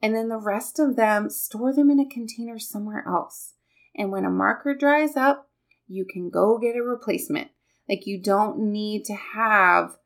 and 0.01 0.15
then 0.15 0.29
the 0.29 0.37
rest 0.37 0.79
of 0.79 0.95
them, 0.95 1.29
store 1.29 1.73
them 1.73 1.89
in 1.89 1.99
a 1.99 2.07
container 2.07 2.59
somewhere 2.59 3.03
else. 3.07 3.53
And 3.95 4.11
when 4.11 4.25
a 4.25 4.29
marker 4.29 4.75
dries 4.75 5.15
up, 5.15 5.49
you 5.87 6.05
can 6.05 6.29
go 6.29 6.57
get 6.57 6.75
a 6.75 6.83
replacement. 6.83 7.49
Like 7.89 8.05
you 8.05 8.21
don't 8.21 8.59
need 8.59 9.05
to 9.05 9.13
have 9.13 9.97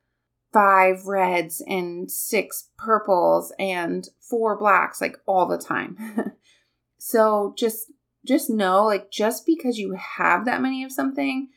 five 0.53 1.05
reds 1.05 1.63
and 1.65 2.11
six 2.11 2.69
purples 2.77 3.53
and 3.57 4.07
four 4.19 4.57
blacks 4.57 5.01
like 5.01 5.17
all 5.25 5.47
the 5.47 5.57
time. 5.57 5.97
so 6.97 7.53
just 7.57 7.91
just 8.25 8.49
know 8.49 8.85
like 8.85 9.11
just 9.11 9.45
because 9.45 9.77
you 9.77 9.97
have 10.17 10.45
that 10.45 10.61
many 10.61 10.83
of 10.83 10.91
something 10.91 11.49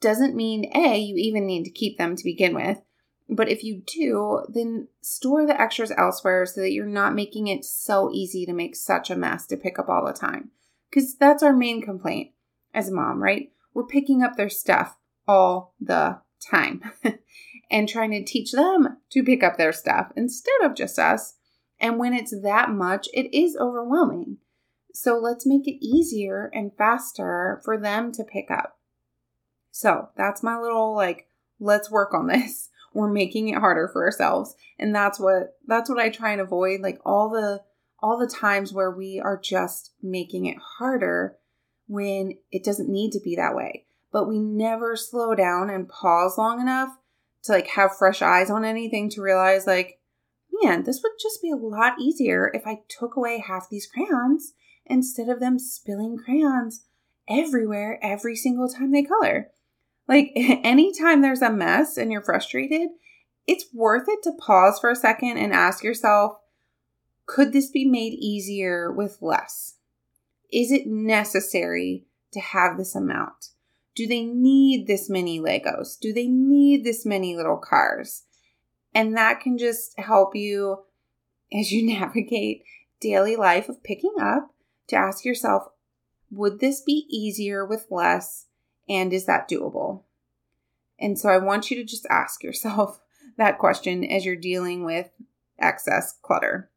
doesn't 0.00 0.36
mean 0.36 0.70
a 0.74 0.96
you 0.96 1.16
even 1.16 1.44
need 1.44 1.64
to 1.64 1.70
keep 1.70 1.98
them 1.98 2.14
to 2.14 2.22
begin 2.22 2.54
with 2.54 2.78
but 3.28 3.50
if 3.50 3.62
you 3.62 3.82
do, 3.86 4.42
then 4.48 4.88
store 5.02 5.46
the 5.46 5.60
extras 5.60 5.92
elsewhere 5.96 6.46
so 6.46 6.62
that 6.62 6.72
you're 6.72 6.86
not 6.86 7.14
making 7.14 7.48
it 7.48 7.64
so 7.64 8.10
easy 8.10 8.46
to 8.46 8.54
make 8.54 8.74
such 8.74 9.10
a 9.10 9.16
mess 9.16 9.46
to 9.46 9.56
pick 9.56 9.78
up 9.78 9.88
all 9.88 10.06
the 10.06 10.12
time. 10.14 10.50
Because 10.88 11.14
that's 11.14 11.42
our 11.42 11.52
main 11.52 11.82
complaint 11.82 12.30
as 12.72 12.88
a 12.88 12.94
mom, 12.94 13.22
right? 13.22 13.52
We're 13.74 13.86
picking 13.86 14.22
up 14.22 14.36
their 14.36 14.48
stuff 14.48 14.96
all 15.28 15.74
the 15.80 16.20
time 16.50 16.82
and 17.70 17.88
trying 17.88 18.10
to 18.10 18.24
teach 18.24 18.52
them 18.52 18.96
to 19.10 19.22
pick 19.22 19.44
up 19.44 19.58
their 19.58 19.72
stuff 19.72 20.10
instead 20.16 20.60
of 20.62 20.74
just 20.74 20.98
us. 20.98 21.34
And 21.80 21.98
when 21.98 22.14
it's 22.14 22.34
that 22.42 22.70
much, 22.70 23.08
it 23.12 23.32
is 23.36 23.56
overwhelming. 23.60 24.38
So 24.92 25.18
let's 25.18 25.46
make 25.46 25.68
it 25.68 25.84
easier 25.84 26.50
and 26.52 26.72
faster 26.76 27.60
for 27.64 27.78
them 27.78 28.10
to 28.12 28.24
pick 28.24 28.50
up. 28.50 28.78
So 29.70 30.08
that's 30.16 30.42
my 30.42 30.58
little 30.58 30.94
like, 30.96 31.28
let's 31.60 31.90
work 31.90 32.14
on 32.14 32.26
this 32.26 32.68
we're 32.94 33.10
making 33.10 33.48
it 33.48 33.58
harder 33.58 33.88
for 33.92 34.04
ourselves 34.04 34.54
and 34.78 34.94
that's 34.94 35.20
what 35.20 35.56
that's 35.66 35.90
what 35.90 35.98
i 35.98 36.08
try 36.08 36.32
and 36.32 36.40
avoid 36.40 36.80
like 36.80 36.98
all 37.04 37.30
the 37.30 37.60
all 38.00 38.18
the 38.18 38.32
times 38.32 38.72
where 38.72 38.90
we 38.90 39.20
are 39.22 39.38
just 39.38 39.92
making 40.02 40.46
it 40.46 40.56
harder 40.78 41.36
when 41.86 42.32
it 42.50 42.64
doesn't 42.64 42.88
need 42.88 43.10
to 43.10 43.20
be 43.20 43.36
that 43.36 43.54
way 43.54 43.84
but 44.12 44.28
we 44.28 44.38
never 44.38 44.96
slow 44.96 45.34
down 45.34 45.70
and 45.70 45.88
pause 45.88 46.36
long 46.38 46.60
enough 46.60 46.90
to 47.42 47.52
like 47.52 47.68
have 47.68 47.96
fresh 47.96 48.22
eyes 48.22 48.50
on 48.50 48.64
anything 48.64 49.08
to 49.10 49.22
realize 49.22 49.66
like 49.66 49.98
man 50.62 50.82
this 50.84 51.00
would 51.02 51.12
just 51.20 51.40
be 51.40 51.50
a 51.50 51.56
lot 51.56 52.00
easier 52.00 52.50
if 52.52 52.66
i 52.66 52.80
took 52.88 53.16
away 53.16 53.38
half 53.38 53.68
these 53.70 53.86
crayons 53.86 54.54
instead 54.86 55.28
of 55.28 55.40
them 55.40 55.58
spilling 55.58 56.16
crayons 56.16 56.84
everywhere 57.28 57.98
every 58.02 58.34
single 58.34 58.68
time 58.68 58.90
they 58.90 59.02
color 59.02 59.50
like 60.08 60.32
anytime 60.36 61.20
there's 61.20 61.42
a 61.42 61.52
mess 61.52 61.96
and 61.96 62.10
you're 62.10 62.22
frustrated, 62.22 62.88
it's 63.46 63.66
worth 63.72 64.08
it 64.08 64.22
to 64.24 64.32
pause 64.32 64.78
for 64.80 64.90
a 64.90 64.96
second 64.96 65.36
and 65.36 65.52
ask 65.52 65.84
yourself, 65.84 66.38
could 67.26 67.52
this 67.52 67.70
be 67.70 67.84
made 67.84 68.14
easier 68.14 68.90
with 68.90 69.18
less? 69.20 69.76
Is 70.50 70.72
it 70.72 70.86
necessary 70.86 72.06
to 72.32 72.40
have 72.40 72.78
this 72.78 72.94
amount? 72.94 73.50
Do 73.98 74.06
they 74.06 74.22
need 74.22 74.86
this 74.86 75.10
many 75.10 75.40
Legos? 75.40 75.98
Do 75.98 76.12
they 76.12 76.28
need 76.28 76.84
this 76.84 77.04
many 77.04 77.34
little 77.34 77.56
cars? 77.56 78.22
And 78.94 79.16
that 79.16 79.40
can 79.40 79.58
just 79.58 79.98
help 79.98 80.36
you 80.36 80.84
as 81.52 81.72
you 81.72 81.84
navigate 81.98 82.62
daily 83.00 83.34
life 83.34 83.68
of 83.68 83.82
picking 83.82 84.14
up 84.20 84.54
to 84.86 84.94
ask 84.94 85.24
yourself, 85.24 85.64
would 86.30 86.60
this 86.60 86.80
be 86.80 87.08
easier 87.10 87.66
with 87.66 87.88
less? 87.90 88.46
And 88.88 89.12
is 89.12 89.26
that 89.26 89.50
doable? 89.50 90.04
And 91.00 91.18
so 91.18 91.28
I 91.28 91.38
want 91.38 91.68
you 91.68 91.76
to 91.78 91.84
just 91.84 92.06
ask 92.08 92.44
yourself 92.44 93.00
that 93.36 93.58
question 93.58 94.04
as 94.04 94.24
you're 94.24 94.36
dealing 94.36 94.84
with 94.84 95.10
excess 95.58 96.16
clutter. 96.22 96.70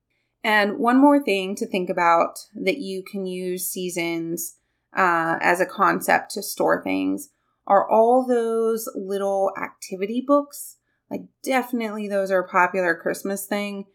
And 0.44 0.80
one 0.80 0.98
more 0.98 1.24
thing 1.24 1.54
to 1.58 1.68
think 1.68 1.88
about 1.88 2.40
that 2.56 2.80
you 2.80 3.04
can 3.04 3.28
use 3.28 3.70
seasons 3.70 4.56
uh, 4.96 5.38
as 5.42 5.60
a 5.60 5.66
concept 5.66 6.32
to 6.32 6.44
store 6.44 6.84
things 6.84 7.30
are 7.68 7.90
all 7.90 8.26
those 8.26 8.90
little 8.96 9.52
activity 9.62 10.24
books. 10.26 10.78
Like, 11.10 11.22
definitely, 11.44 12.08
those 12.08 12.32
are 12.32 12.40
a 12.40 12.48
popular 12.48 12.96
Christmas 12.96 13.46
thing. 13.46 13.86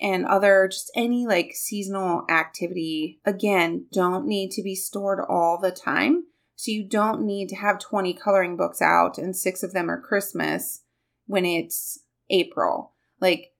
And 0.00 0.26
other, 0.26 0.68
just 0.70 0.90
any 0.94 1.26
like 1.26 1.52
seasonal 1.54 2.24
activity, 2.28 3.20
again, 3.24 3.86
don't 3.92 4.26
need 4.26 4.50
to 4.52 4.62
be 4.62 4.74
stored 4.74 5.20
all 5.26 5.58
the 5.58 5.70
time. 5.70 6.24
So, 6.56 6.70
you 6.70 6.86
don't 6.88 7.24
need 7.24 7.48
to 7.50 7.56
have 7.56 7.78
20 7.78 8.12
coloring 8.14 8.56
books 8.56 8.82
out 8.82 9.18
and 9.18 9.34
six 9.34 9.62
of 9.62 9.72
them 9.72 9.90
are 9.90 10.00
Christmas 10.00 10.82
when 11.26 11.46
it's 11.46 12.00
April. 12.30 12.92
Like, 13.20 13.52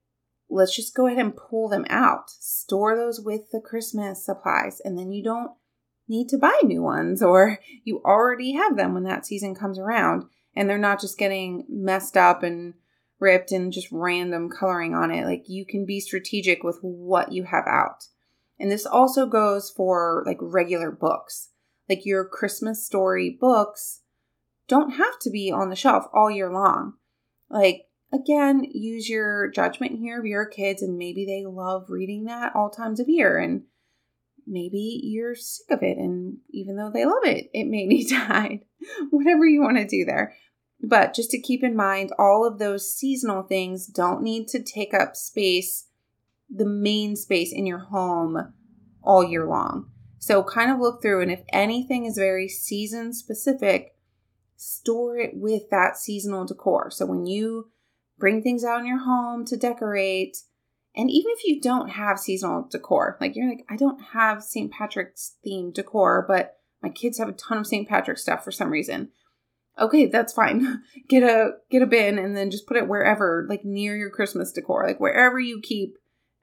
let's 0.50 0.74
just 0.74 0.94
go 0.94 1.06
ahead 1.06 1.18
and 1.18 1.36
pull 1.36 1.68
them 1.68 1.86
out, 1.88 2.30
store 2.30 2.96
those 2.96 3.20
with 3.20 3.50
the 3.52 3.60
Christmas 3.60 4.24
supplies, 4.24 4.80
and 4.84 4.98
then 4.98 5.12
you 5.12 5.22
don't 5.22 5.52
need 6.08 6.28
to 6.28 6.38
buy 6.38 6.58
new 6.62 6.82
ones 6.82 7.22
or 7.22 7.58
you 7.84 8.00
already 8.04 8.52
have 8.52 8.76
them 8.76 8.94
when 8.94 9.04
that 9.04 9.26
season 9.26 9.54
comes 9.54 9.78
around 9.78 10.24
and 10.54 10.68
they're 10.68 10.78
not 10.78 11.00
just 11.00 11.18
getting 11.18 11.64
messed 11.68 12.16
up 12.16 12.42
and 12.42 12.74
ripped 13.18 13.52
and 13.52 13.72
just 13.72 13.88
random 13.90 14.48
coloring 14.48 14.94
on 14.94 15.10
it. 15.10 15.24
Like 15.24 15.44
you 15.48 15.64
can 15.66 15.84
be 15.84 16.00
strategic 16.00 16.62
with 16.62 16.78
what 16.80 17.32
you 17.32 17.44
have 17.44 17.66
out. 17.66 18.04
And 18.58 18.70
this 18.70 18.86
also 18.86 19.26
goes 19.26 19.70
for 19.70 20.22
like 20.26 20.38
regular 20.40 20.90
books. 20.90 21.50
Like 21.88 22.04
your 22.04 22.24
Christmas 22.24 22.84
story 22.84 23.36
books 23.38 24.02
don't 24.68 24.92
have 24.92 25.18
to 25.20 25.30
be 25.30 25.52
on 25.52 25.70
the 25.70 25.76
shelf 25.76 26.04
all 26.12 26.30
year 26.30 26.52
long. 26.52 26.94
Like 27.48 27.82
again, 28.12 28.66
use 28.72 29.08
your 29.08 29.48
judgment 29.48 29.98
here 29.98 30.18
of 30.18 30.26
your 30.26 30.46
kids, 30.46 30.82
and 30.82 30.98
maybe 30.98 31.24
they 31.24 31.44
love 31.46 31.86
reading 31.88 32.24
that 32.24 32.54
all 32.54 32.70
times 32.70 33.00
of 33.00 33.08
year. 33.08 33.38
And 33.38 33.62
maybe 34.46 35.00
you're 35.02 35.34
sick 35.34 35.66
of 35.70 35.82
it. 35.82 35.98
And 35.98 36.38
even 36.50 36.76
though 36.76 36.90
they 36.92 37.04
love 37.04 37.24
it, 37.24 37.50
it 37.52 37.64
may 37.64 37.86
need 37.86 38.06
to 38.08 38.16
hide. 38.16 38.60
Whatever 39.10 39.46
you 39.46 39.62
want 39.62 39.78
to 39.78 39.86
do 39.86 40.04
there. 40.04 40.34
But 40.80 41.14
just 41.14 41.30
to 41.30 41.40
keep 41.40 41.64
in 41.64 41.74
mind, 41.74 42.12
all 42.18 42.46
of 42.46 42.58
those 42.58 42.92
seasonal 42.92 43.42
things 43.42 43.86
don't 43.86 44.22
need 44.22 44.48
to 44.48 44.62
take 44.62 44.92
up 44.92 45.16
space, 45.16 45.88
the 46.54 46.66
main 46.66 47.16
space 47.16 47.52
in 47.52 47.66
your 47.66 47.78
home 47.78 48.52
all 49.02 49.24
year 49.24 49.46
long. 49.46 49.90
So 50.18 50.42
kind 50.42 50.70
of 50.70 50.80
look 50.80 51.00
through, 51.00 51.22
and 51.22 51.30
if 51.30 51.42
anything 51.52 52.04
is 52.04 52.18
very 52.18 52.48
season 52.48 53.12
specific, 53.12 53.94
store 54.56 55.18
it 55.18 55.32
with 55.34 55.70
that 55.70 55.96
seasonal 55.96 56.44
decor. 56.44 56.90
So 56.90 57.06
when 57.06 57.26
you 57.26 57.70
bring 58.18 58.42
things 58.42 58.64
out 58.64 58.80
in 58.80 58.86
your 58.86 59.04
home 59.04 59.44
to 59.46 59.56
decorate. 59.56 60.38
And 60.96 61.10
even 61.10 61.30
if 61.36 61.44
you 61.44 61.60
don't 61.60 61.90
have 61.90 62.18
seasonal 62.18 62.66
decor, 62.70 63.18
like 63.20 63.36
you're 63.36 63.48
like, 63.48 63.66
I 63.68 63.76
don't 63.76 64.00
have 64.12 64.42
St. 64.42 64.72
Patrick's 64.72 65.36
themed 65.46 65.74
decor, 65.74 66.24
but 66.26 66.56
my 66.82 66.88
kids 66.88 67.18
have 67.18 67.28
a 67.28 67.32
ton 67.32 67.58
of 67.58 67.66
St. 67.66 67.86
Patrick 67.86 68.16
stuff 68.16 68.42
for 68.42 68.50
some 68.50 68.70
reason. 68.70 69.10
Okay, 69.78 70.06
that's 70.06 70.32
fine. 70.32 70.82
Get 71.08 71.22
a 71.22 71.50
get 71.70 71.82
a 71.82 71.86
bin 71.86 72.18
and 72.18 72.34
then 72.34 72.50
just 72.50 72.66
put 72.66 72.78
it 72.78 72.88
wherever, 72.88 73.46
like 73.48 73.64
near 73.64 73.94
your 73.94 74.08
Christmas 74.08 74.50
decor, 74.52 74.86
like 74.86 74.98
wherever 74.98 75.38
you 75.38 75.60
keep. 75.62 75.98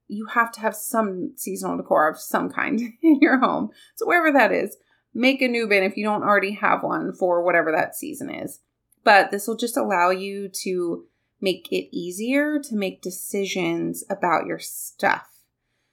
You 0.08 0.28
have 0.28 0.52
to 0.52 0.60
have 0.60 0.76
some 0.76 1.32
seasonal 1.38 1.78
decor 1.78 2.08
of 2.08 2.20
some 2.20 2.50
kind 2.50 2.80
in 3.02 3.20
your 3.20 3.40
home. 3.40 3.70
So 3.96 4.06
wherever 4.06 4.32
that 4.32 4.52
is, 4.52 4.78
make 5.14 5.42
a 5.42 5.48
new 5.48 5.68
bin 5.68 5.84
if 5.84 5.98
you 5.98 6.06
don't 6.06 6.24
already 6.24 6.52
have 6.52 6.84
one 6.84 7.14
for 7.14 7.44
whatever 7.44 7.72
that 7.72 7.96
season 7.96 8.30
is. 8.30 8.60
But 9.04 9.32
this 9.32 9.48
will 9.48 9.58
just 9.58 9.78
allow 9.78 10.12
you 10.12 10.50
to 10.64 11.06
make 11.44 11.68
it 11.72 11.96
easier 11.96 12.58
to 12.58 12.76
make 12.76 13.02
decisions 13.02 14.04
about 14.10 14.46
your 14.46 14.60
stuff. 14.60 15.28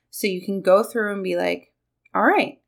So 0.09 0.29
you 0.29 0.41
can 0.41 0.63
go 0.63 0.85
through 0.85 1.13
and 1.13 1.25
be 1.25 1.37
like, 1.37 1.73
all 2.15 2.23
right, 2.23 2.61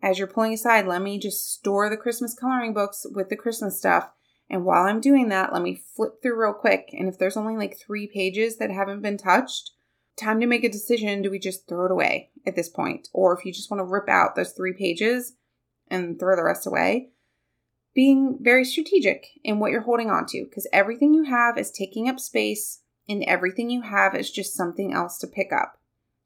as 0.00 0.18
you're 0.18 0.28
pulling 0.28 0.54
aside, 0.54 0.86
let 0.86 1.02
me 1.02 1.18
just 1.18 1.52
store 1.52 1.90
the 1.90 1.96
Christmas 1.96 2.34
coloring 2.34 2.72
books 2.72 3.04
with 3.12 3.28
the 3.28 3.36
Christmas 3.36 3.76
stuff. 3.76 4.10
And 4.48 4.64
while 4.64 4.84
I'm 4.84 5.00
doing 5.00 5.28
that, 5.30 5.52
let 5.52 5.62
me 5.62 5.82
flip 5.96 6.22
through 6.22 6.40
real 6.40 6.54
quick. 6.54 6.90
And 6.92 7.08
if 7.08 7.18
there's 7.18 7.36
only 7.36 7.56
like 7.56 7.76
three 7.76 8.06
pages 8.06 8.56
that 8.58 8.70
haven't 8.70 9.02
been 9.02 9.18
touched, 9.18 9.72
time 10.16 10.40
to 10.40 10.46
make 10.46 10.64
a 10.64 10.68
decision. 10.68 11.22
Do 11.22 11.30
we 11.30 11.38
just 11.38 11.68
throw 11.68 11.86
it 11.86 11.90
away 11.90 12.30
at 12.46 12.54
this 12.54 12.68
point? 12.68 13.08
Or 13.12 13.36
if 13.36 13.44
you 13.44 13.52
just 13.52 13.70
want 13.70 13.80
to 13.80 13.84
rip 13.84 14.08
out 14.08 14.36
those 14.36 14.52
three 14.52 14.72
pages 14.72 15.34
and 15.88 16.18
throw 16.18 16.36
the 16.36 16.44
rest 16.44 16.66
away, 16.66 17.10
being 17.98 18.38
very 18.40 18.64
strategic 18.64 19.26
in 19.42 19.58
what 19.58 19.72
you're 19.72 19.80
holding 19.80 20.08
on 20.08 20.24
to 20.24 20.44
because 20.44 20.68
everything 20.72 21.12
you 21.12 21.24
have 21.24 21.58
is 21.58 21.68
taking 21.72 22.08
up 22.08 22.20
space 22.20 22.80
and 23.08 23.24
everything 23.24 23.70
you 23.70 23.82
have 23.82 24.14
is 24.14 24.30
just 24.30 24.54
something 24.54 24.94
else 24.94 25.18
to 25.18 25.26
pick 25.26 25.52
up. 25.52 25.80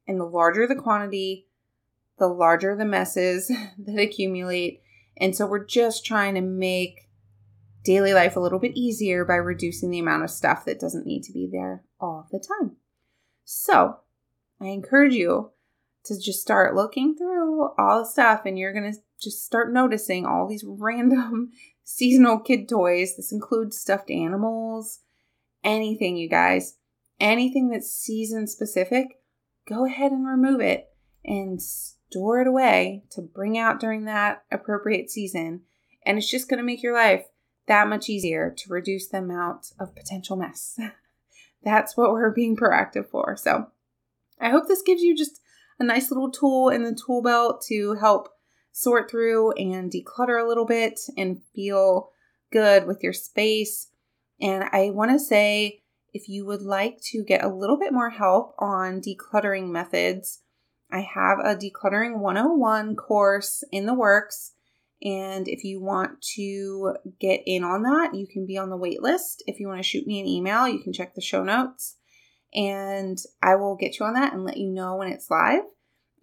And 0.07 0.19
the 0.19 0.23
larger 0.23 0.67
the 0.67 0.75
quantity, 0.75 1.47
the 2.19 2.27
larger 2.27 2.75
the 2.75 2.85
messes 2.85 3.47
that 3.79 3.99
accumulate. 3.99 4.83
And 5.17 5.35
so 5.35 5.47
we're 5.47 5.65
just 5.65 6.05
trying 6.05 6.35
to 6.35 6.41
make 6.41 7.09
daily 7.83 8.13
life 8.13 8.35
a 8.35 8.39
little 8.39 8.59
bit 8.59 8.77
easier 8.77 9.25
by 9.25 9.37
reducing 9.37 9.89
the 9.89 9.97
amount 9.97 10.23
of 10.23 10.29
stuff 10.29 10.65
that 10.65 10.79
doesn't 10.79 11.07
need 11.07 11.23
to 11.23 11.33
be 11.33 11.49
there 11.51 11.85
all 11.99 12.27
the 12.31 12.37
time. 12.37 12.75
So 13.45 13.97
I 14.61 14.67
encourage 14.67 15.15
you 15.15 15.52
to 16.05 16.19
just 16.19 16.41
start 16.41 16.75
looking 16.75 17.15
through 17.15 17.69
all 17.77 17.99
the 17.99 18.09
stuff 18.09 18.41
and 18.45 18.57
you're 18.57 18.73
going 18.73 18.91
to 18.91 18.99
just 19.21 19.45
start 19.45 19.71
noticing 19.71 20.25
all 20.25 20.47
these 20.47 20.63
random 20.67 21.51
seasonal 21.83 22.39
kid 22.39 22.67
toys. 22.67 23.15
This 23.15 23.31
includes 23.31 23.77
stuffed 23.77 24.11
animals, 24.11 24.99
anything, 25.63 26.17
you 26.17 26.29
guys. 26.29 26.77
Anything 27.19 27.69
that's 27.69 27.93
season 27.93 28.47
specific, 28.47 29.19
go 29.67 29.85
ahead 29.85 30.11
and 30.11 30.27
remove 30.27 30.59
it 30.59 30.89
and 31.23 31.61
store 31.61 32.41
it 32.41 32.47
away 32.47 33.03
to 33.11 33.21
bring 33.21 33.57
out 33.57 33.79
during 33.79 34.05
that 34.05 34.43
appropriate 34.51 35.09
season. 35.09 35.61
And 36.05 36.17
it's 36.17 36.29
just 36.29 36.49
going 36.49 36.57
to 36.57 36.65
make 36.65 36.83
your 36.83 36.93
life 36.93 37.25
that 37.67 37.87
much 37.87 38.09
easier 38.09 38.53
to 38.57 38.73
reduce 38.73 39.07
the 39.07 39.19
amount 39.19 39.71
of 39.79 39.95
potential 39.95 40.35
mess. 40.35 40.77
That's 41.63 41.95
what 41.95 42.11
we're 42.11 42.31
being 42.31 42.57
proactive 42.57 43.09
for. 43.09 43.37
So 43.37 43.67
I 44.39 44.49
hope 44.49 44.67
this 44.67 44.81
gives 44.81 45.01
you 45.01 45.15
just 45.15 45.39
a 45.79 45.83
nice 45.83 46.11
little 46.11 46.31
tool 46.31 46.69
in 46.69 46.83
the 46.83 46.95
tool 46.95 47.21
belt 47.21 47.63
to 47.67 47.95
help 47.95 48.29
sort 48.71 49.09
through 49.09 49.51
and 49.53 49.91
declutter 49.91 50.43
a 50.43 50.47
little 50.47 50.65
bit 50.65 50.99
and 51.17 51.41
feel 51.55 52.09
good 52.51 52.85
with 52.85 53.03
your 53.03 53.13
space. 53.13 53.89
And 54.41 54.65
I 54.71 54.89
want 54.89 55.11
to 55.11 55.19
say 55.19 55.81
if 56.13 56.27
you 56.27 56.45
would 56.45 56.61
like 56.61 57.01
to 57.11 57.23
get 57.23 57.43
a 57.43 57.53
little 57.53 57.77
bit 57.77 57.93
more 57.93 58.11
help 58.11 58.55
on 58.59 59.01
decluttering 59.01 59.69
methods, 59.69 60.41
I 60.91 61.01
have 61.01 61.39
a 61.39 61.55
decluttering 61.55 62.19
101 62.19 62.95
course 62.95 63.63
in 63.71 63.85
the 63.85 63.95
works. 63.95 64.51
And 65.03 65.47
if 65.47 65.63
you 65.63 65.81
want 65.81 66.21
to 66.35 66.95
get 67.19 67.41
in 67.45 67.63
on 67.63 67.81
that, 67.83 68.13
you 68.13 68.27
can 68.27 68.45
be 68.45 68.57
on 68.57 68.69
the 68.69 68.77
wait 68.77 69.01
list. 69.01 69.43
If 69.47 69.59
you 69.59 69.67
want 69.67 69.79
to 69.79 69.87
shoot 69.87 70.07
me 70.07 70.19
an 70.19 70.27
email, 70.27 70.67
you 70.67 70.79
can 70.79 70.93
check 70.93 71.15
the 71.15 71.21
show 71.21 71.43
notes 71.43 71.97
and 72.53 73.17
I 73.41 73.55
will 73.55 73.75
get 73.75 73.99
you 73.99 74.05
on 74.05 74.13
that 74.13 74.33
and 74.33 74.45
let 74.45 74.57
you 74.57 74.69
know 74.69 74.95
when 74.95 75.11
it's 75.11 75.29
live. 75.29 75.63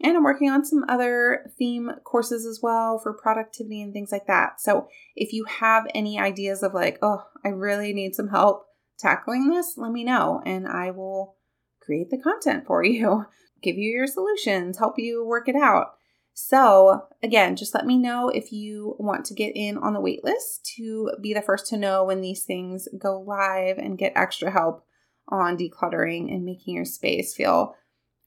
And 0.02 0.16
I'm 0.16 0.24
working 0.24 0.48
on 0.48 0.64
some 0.64 0.84
other 0.88 1.50
theme 1.58 1.90
courses 2.04 2.46
as 2.46 2.60
well 2.62 2.98
for 2.98 3.12
productivity 3.12 3.82
and 3.82 3.92
things 3.92 4.10
like 4.10 4.26
that. 4.26 4.60
So 4.60 4.88
if 5.14 5.32
you 5.32 5.44
have 5.44 5.86
any 5.94 6.18
ideas 6.18 6.62
of 6.62 6.72
like, 6.72 6.98
oh, 7.02 7.24
I 7.44 7.48
really 7.48 7.92
need 7.92 8.14
some 8.14 8.28
help 8.28 8.64
tackling 8.98 9.50
this, 9.50 9.74
let 9.76 9.92
me 9.92 10.04
know 10.04 10.42
and 10.46 10.66
I 10.66 10.90
will 10.90 11.36
create 11.80 12.10
the 12.10 12.18
content 12.18 12.66
for 12.66 12.82
you, 12.84 13.26
give 13.62 13.76
you 13.76 13.90
your 13.90 14.06
solutions, 14.06 14.78
help 14.78 14.94
you 14.98 15.24
work 15.24 15.48
it 15.48 15.56
out. 15.56 15.94
So, 16.32 17.08
again, 17.22 17.56
just 17.56 17.74
let 17.74 17.84
me 17.84 17.98
know 17.98 18.30
if 18.30 18.50
you 18.52 18.96
want 18.98 19.26
to 19.26 19.34
get 19.34 19.52
in 19.54 19.76
on 19.76 19.92
the 19.92 20.00
waitlist 20.00 20.62
to 20.76 21.10
be 21.20 21.34
the 21.34 21.42
first 21.42 21.66
to 21.66 21.76
know 21.76 22.04
when 22.04 22.22
these 22.22 22.44
things 22.44 22.88
go 22.96 23.20
live 23.20 23.76
and 23.76 23.98
get 23.98 24.12
extra 24.16 24.50
help 24.50 24.86
on 25.30 25.56
decluttering 25.56 26.32
and 26.32 26.44
making 26.44 26.74
your 26.74 26.84
space 26.84 27.34
feel 27.34 27.74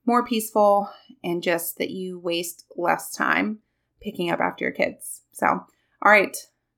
more 0.05 0.25
peaceful 0.25 0.89
and 1.23 1.41
just 1.41 1.77
that 1.77 1.89
you 1.89 2.19
waste 2.19 2.65
less 2.75 3.11
time 3.11 3.59
picking 4.01 4.29
up 4.29 4.39
after 4.39 4.65
your 4.65 4.73
kids. 4.73 5.21
So, 5.31 5.47
all 5.47 6.11
right, 6.11 6.35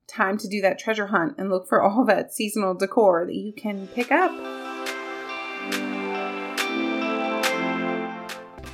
time 0.08 0.38
to 0.38 0.48
do 0.48 0.62
that 0.62 0.80
treasure 0.80 1.08
hunt 1.08 1.36
and 1.38 1.50
look 1.50 1.68
for 1.68 1.82
all 1.82 2.06
that 2.08 2.34
seasonal 2.34 2.74
decor 2.74 3.26
that 3.26 3.36
you 3.36 3.54
can 3.54 3.88
pick 3.88 4.12
up. 4.12 4.32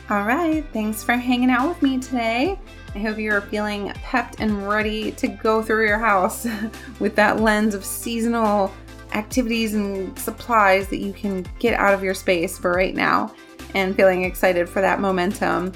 All 0.10 0.24
right, 0.24 0.66
thanks 0.74 1.06
for 1.06 1.14
hanging 1.14 1.50
out 1.50 1.70
with 1.70 1.82
me 1.82 1.98
today. 1.98 2.60
I 2.94 3.00
hope 3.00 3.18
you're 3.18 3.40
feeling 3.40 3.88
pepped 3.94 4.42
and 4.42 4.68
ready 4.68 5.14
to 5.14 5.30
go 5.30 5.62
through 5.62 5.88
your 5.88 6.00
house 6.00 6.46
with 7.00 7.16
that 7.16 7.40
lens 7.40 7.74
of 7.74 7.86
seasonal 7.86 8.74
activities 9.14 9.74
and 9.74 10.18
supplies 10.18 10.88
that 10.90 10.98
you 10.98 11.14
can 11.14 11.46
get 11.60 11.74
out 11.74 11.94
of 11.94 12.04
your 12.04 12.14
space 12.14 12.58
for 12.58 12.72
right 12.72 12.96
now 12.96 13.34
and 13.74 13.96
feeling 13.96 14.24
excited 14.24 14.68
for 14.68 14.82
that 14.82 15.00
momentum 15.00 15.74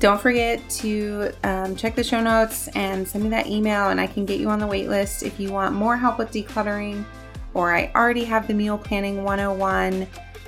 Don't 0.00 0.20
forget 0.20 0.68
to 0.70 1.32
um, 1.42 1.74
check 1.74 1.96
the 1.96 2.04
show 2.04 2.20
notes 2.20 2.68
and 2.68 3.06
send 3.06 3.24
me 3.24 3.30
that 3.30 3.48
email, 3.48 3.88
and 3.88 4.00
I 4.00 4.06
can 4.06 4.24
get 4.24 4.38
you 4.38 4.48
on 4.48 4.60
the 4.60 4.66
wait 4.66 4.88
list 4.88 5.24
if 5.24 5.40
you 5.40 5.50
want 5.50 5.74
more 5.74 5.96
help 5.96 6.18
with 6.18 6.30
decluttering. 6.30 7.04
Or 7.52 7.74
I 7.74 7.90
already 7.96 8.22
have 8.22 8.46
the 8.46 8.54
meal 8.54 8.78
planning 8.78 9.24
101 9.24 10.06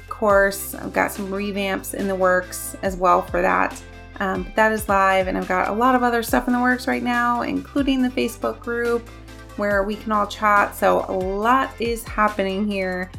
course. 0.09 0.74
I've 0.76 0.92
got 0.92 1.11
some 1.11 1.31
revamps 1.31 1.94
in 1.94 2.07
the 2.07 2.14
works 2.14 2.76
as 2.83 2.94
well 2.94 3.22
for 3.22 3.42
that. 3.42 3.83
Um, 4.20 4.42
but 4.44 4.55
that 4.55 4.70
is 4.70 4.88
live, 4.88 5.26
and 5.26 5.37
I've 5.37 5.48
got 5.48 5.68
a 5.68 5.72
lot 5.72 5.94
of 5.94 6.03
other 6.03 6.22
stuff 6.22 6.46
in 6.46 6.53
the 6.53 6.61
works 6.61 6.87
right 6.87 7.03
now, 7.03 7.42
including 7.42 8.03
the 8.03 8.11
Facebook 8.11 8.61
group 8.61 9.09
where 9.56 9.82
we 9.82 9.96
can 9.96 10.12
all 10.12 10.26
chat. 10.26 10.74
So, 10.74 11.04
a 11.08 11.12
lot 11.12 11.72
is 11.80 12.04
happening 12.04 12.66
here, 12.66 13.10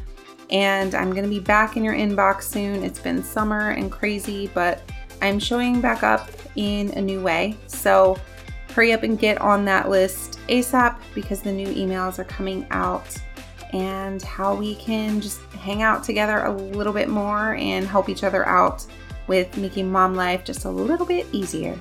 and 0.50 0.94
I'm 0.94 1.10
going 1.10 1.24
to 1.24 1.30
be 1.30 1.40
back 1.40 1.76
in 1.76 1.84
your 1.84 1.94
inbox 1.94 2.42
soon. 2.42 2.82
It's 2.82 3.00
been 3.00 3.22
summer 3.22 3.70
and 3.70 3.90
crazy, 3.90 4.50
but 4.54 4.82
I'm 5.20 5.38
showing 5.38 5.80
back 5.80 6.02
up 6.02 6.30
in 6.56 6.90
a 6.90 7.00
new 7.00 7.22
way. 7.22 7.56
So, 7.66 8.18
hurry 8.74 8.92
up 8.92 9.02
and 9.02 9.18
get 9.18 9.40
on 9.40 9.64
that 9.66 9.88
list 9.88 10.38
ASAP 10.48 10.98
because 11.14 11.42
the 11.42 11.52
new 11.52 11.68
emails 11.68 12.18
are 12.18 12.24
coming 12.24 12.66
out 12.70 13.16
and 13.72 14.22
how 14.22 14.54
we 14.54 14.74
can 14.76 15.20
just 15.20 15.40
hang 15.52 15.82
out 15.82 16.04
together 16.04 16.44
a 16.44 16.52
little 16.52 16.92
bit 16.92 17.08
more 17.08 17.54
and 17.54 17.86
help 17.86 18.08
each 18.08 18.24
other 18.24 18.46
out 18.46 18.86
with 19.26 19.56
making 19.56 19.90
mom 19.90 20.14
life 20.14 20.44
just 20.44 20.64
a 20.64 20.70
little 20.70 21.06
bit 21.06 21.26
easier. 21.32 21.78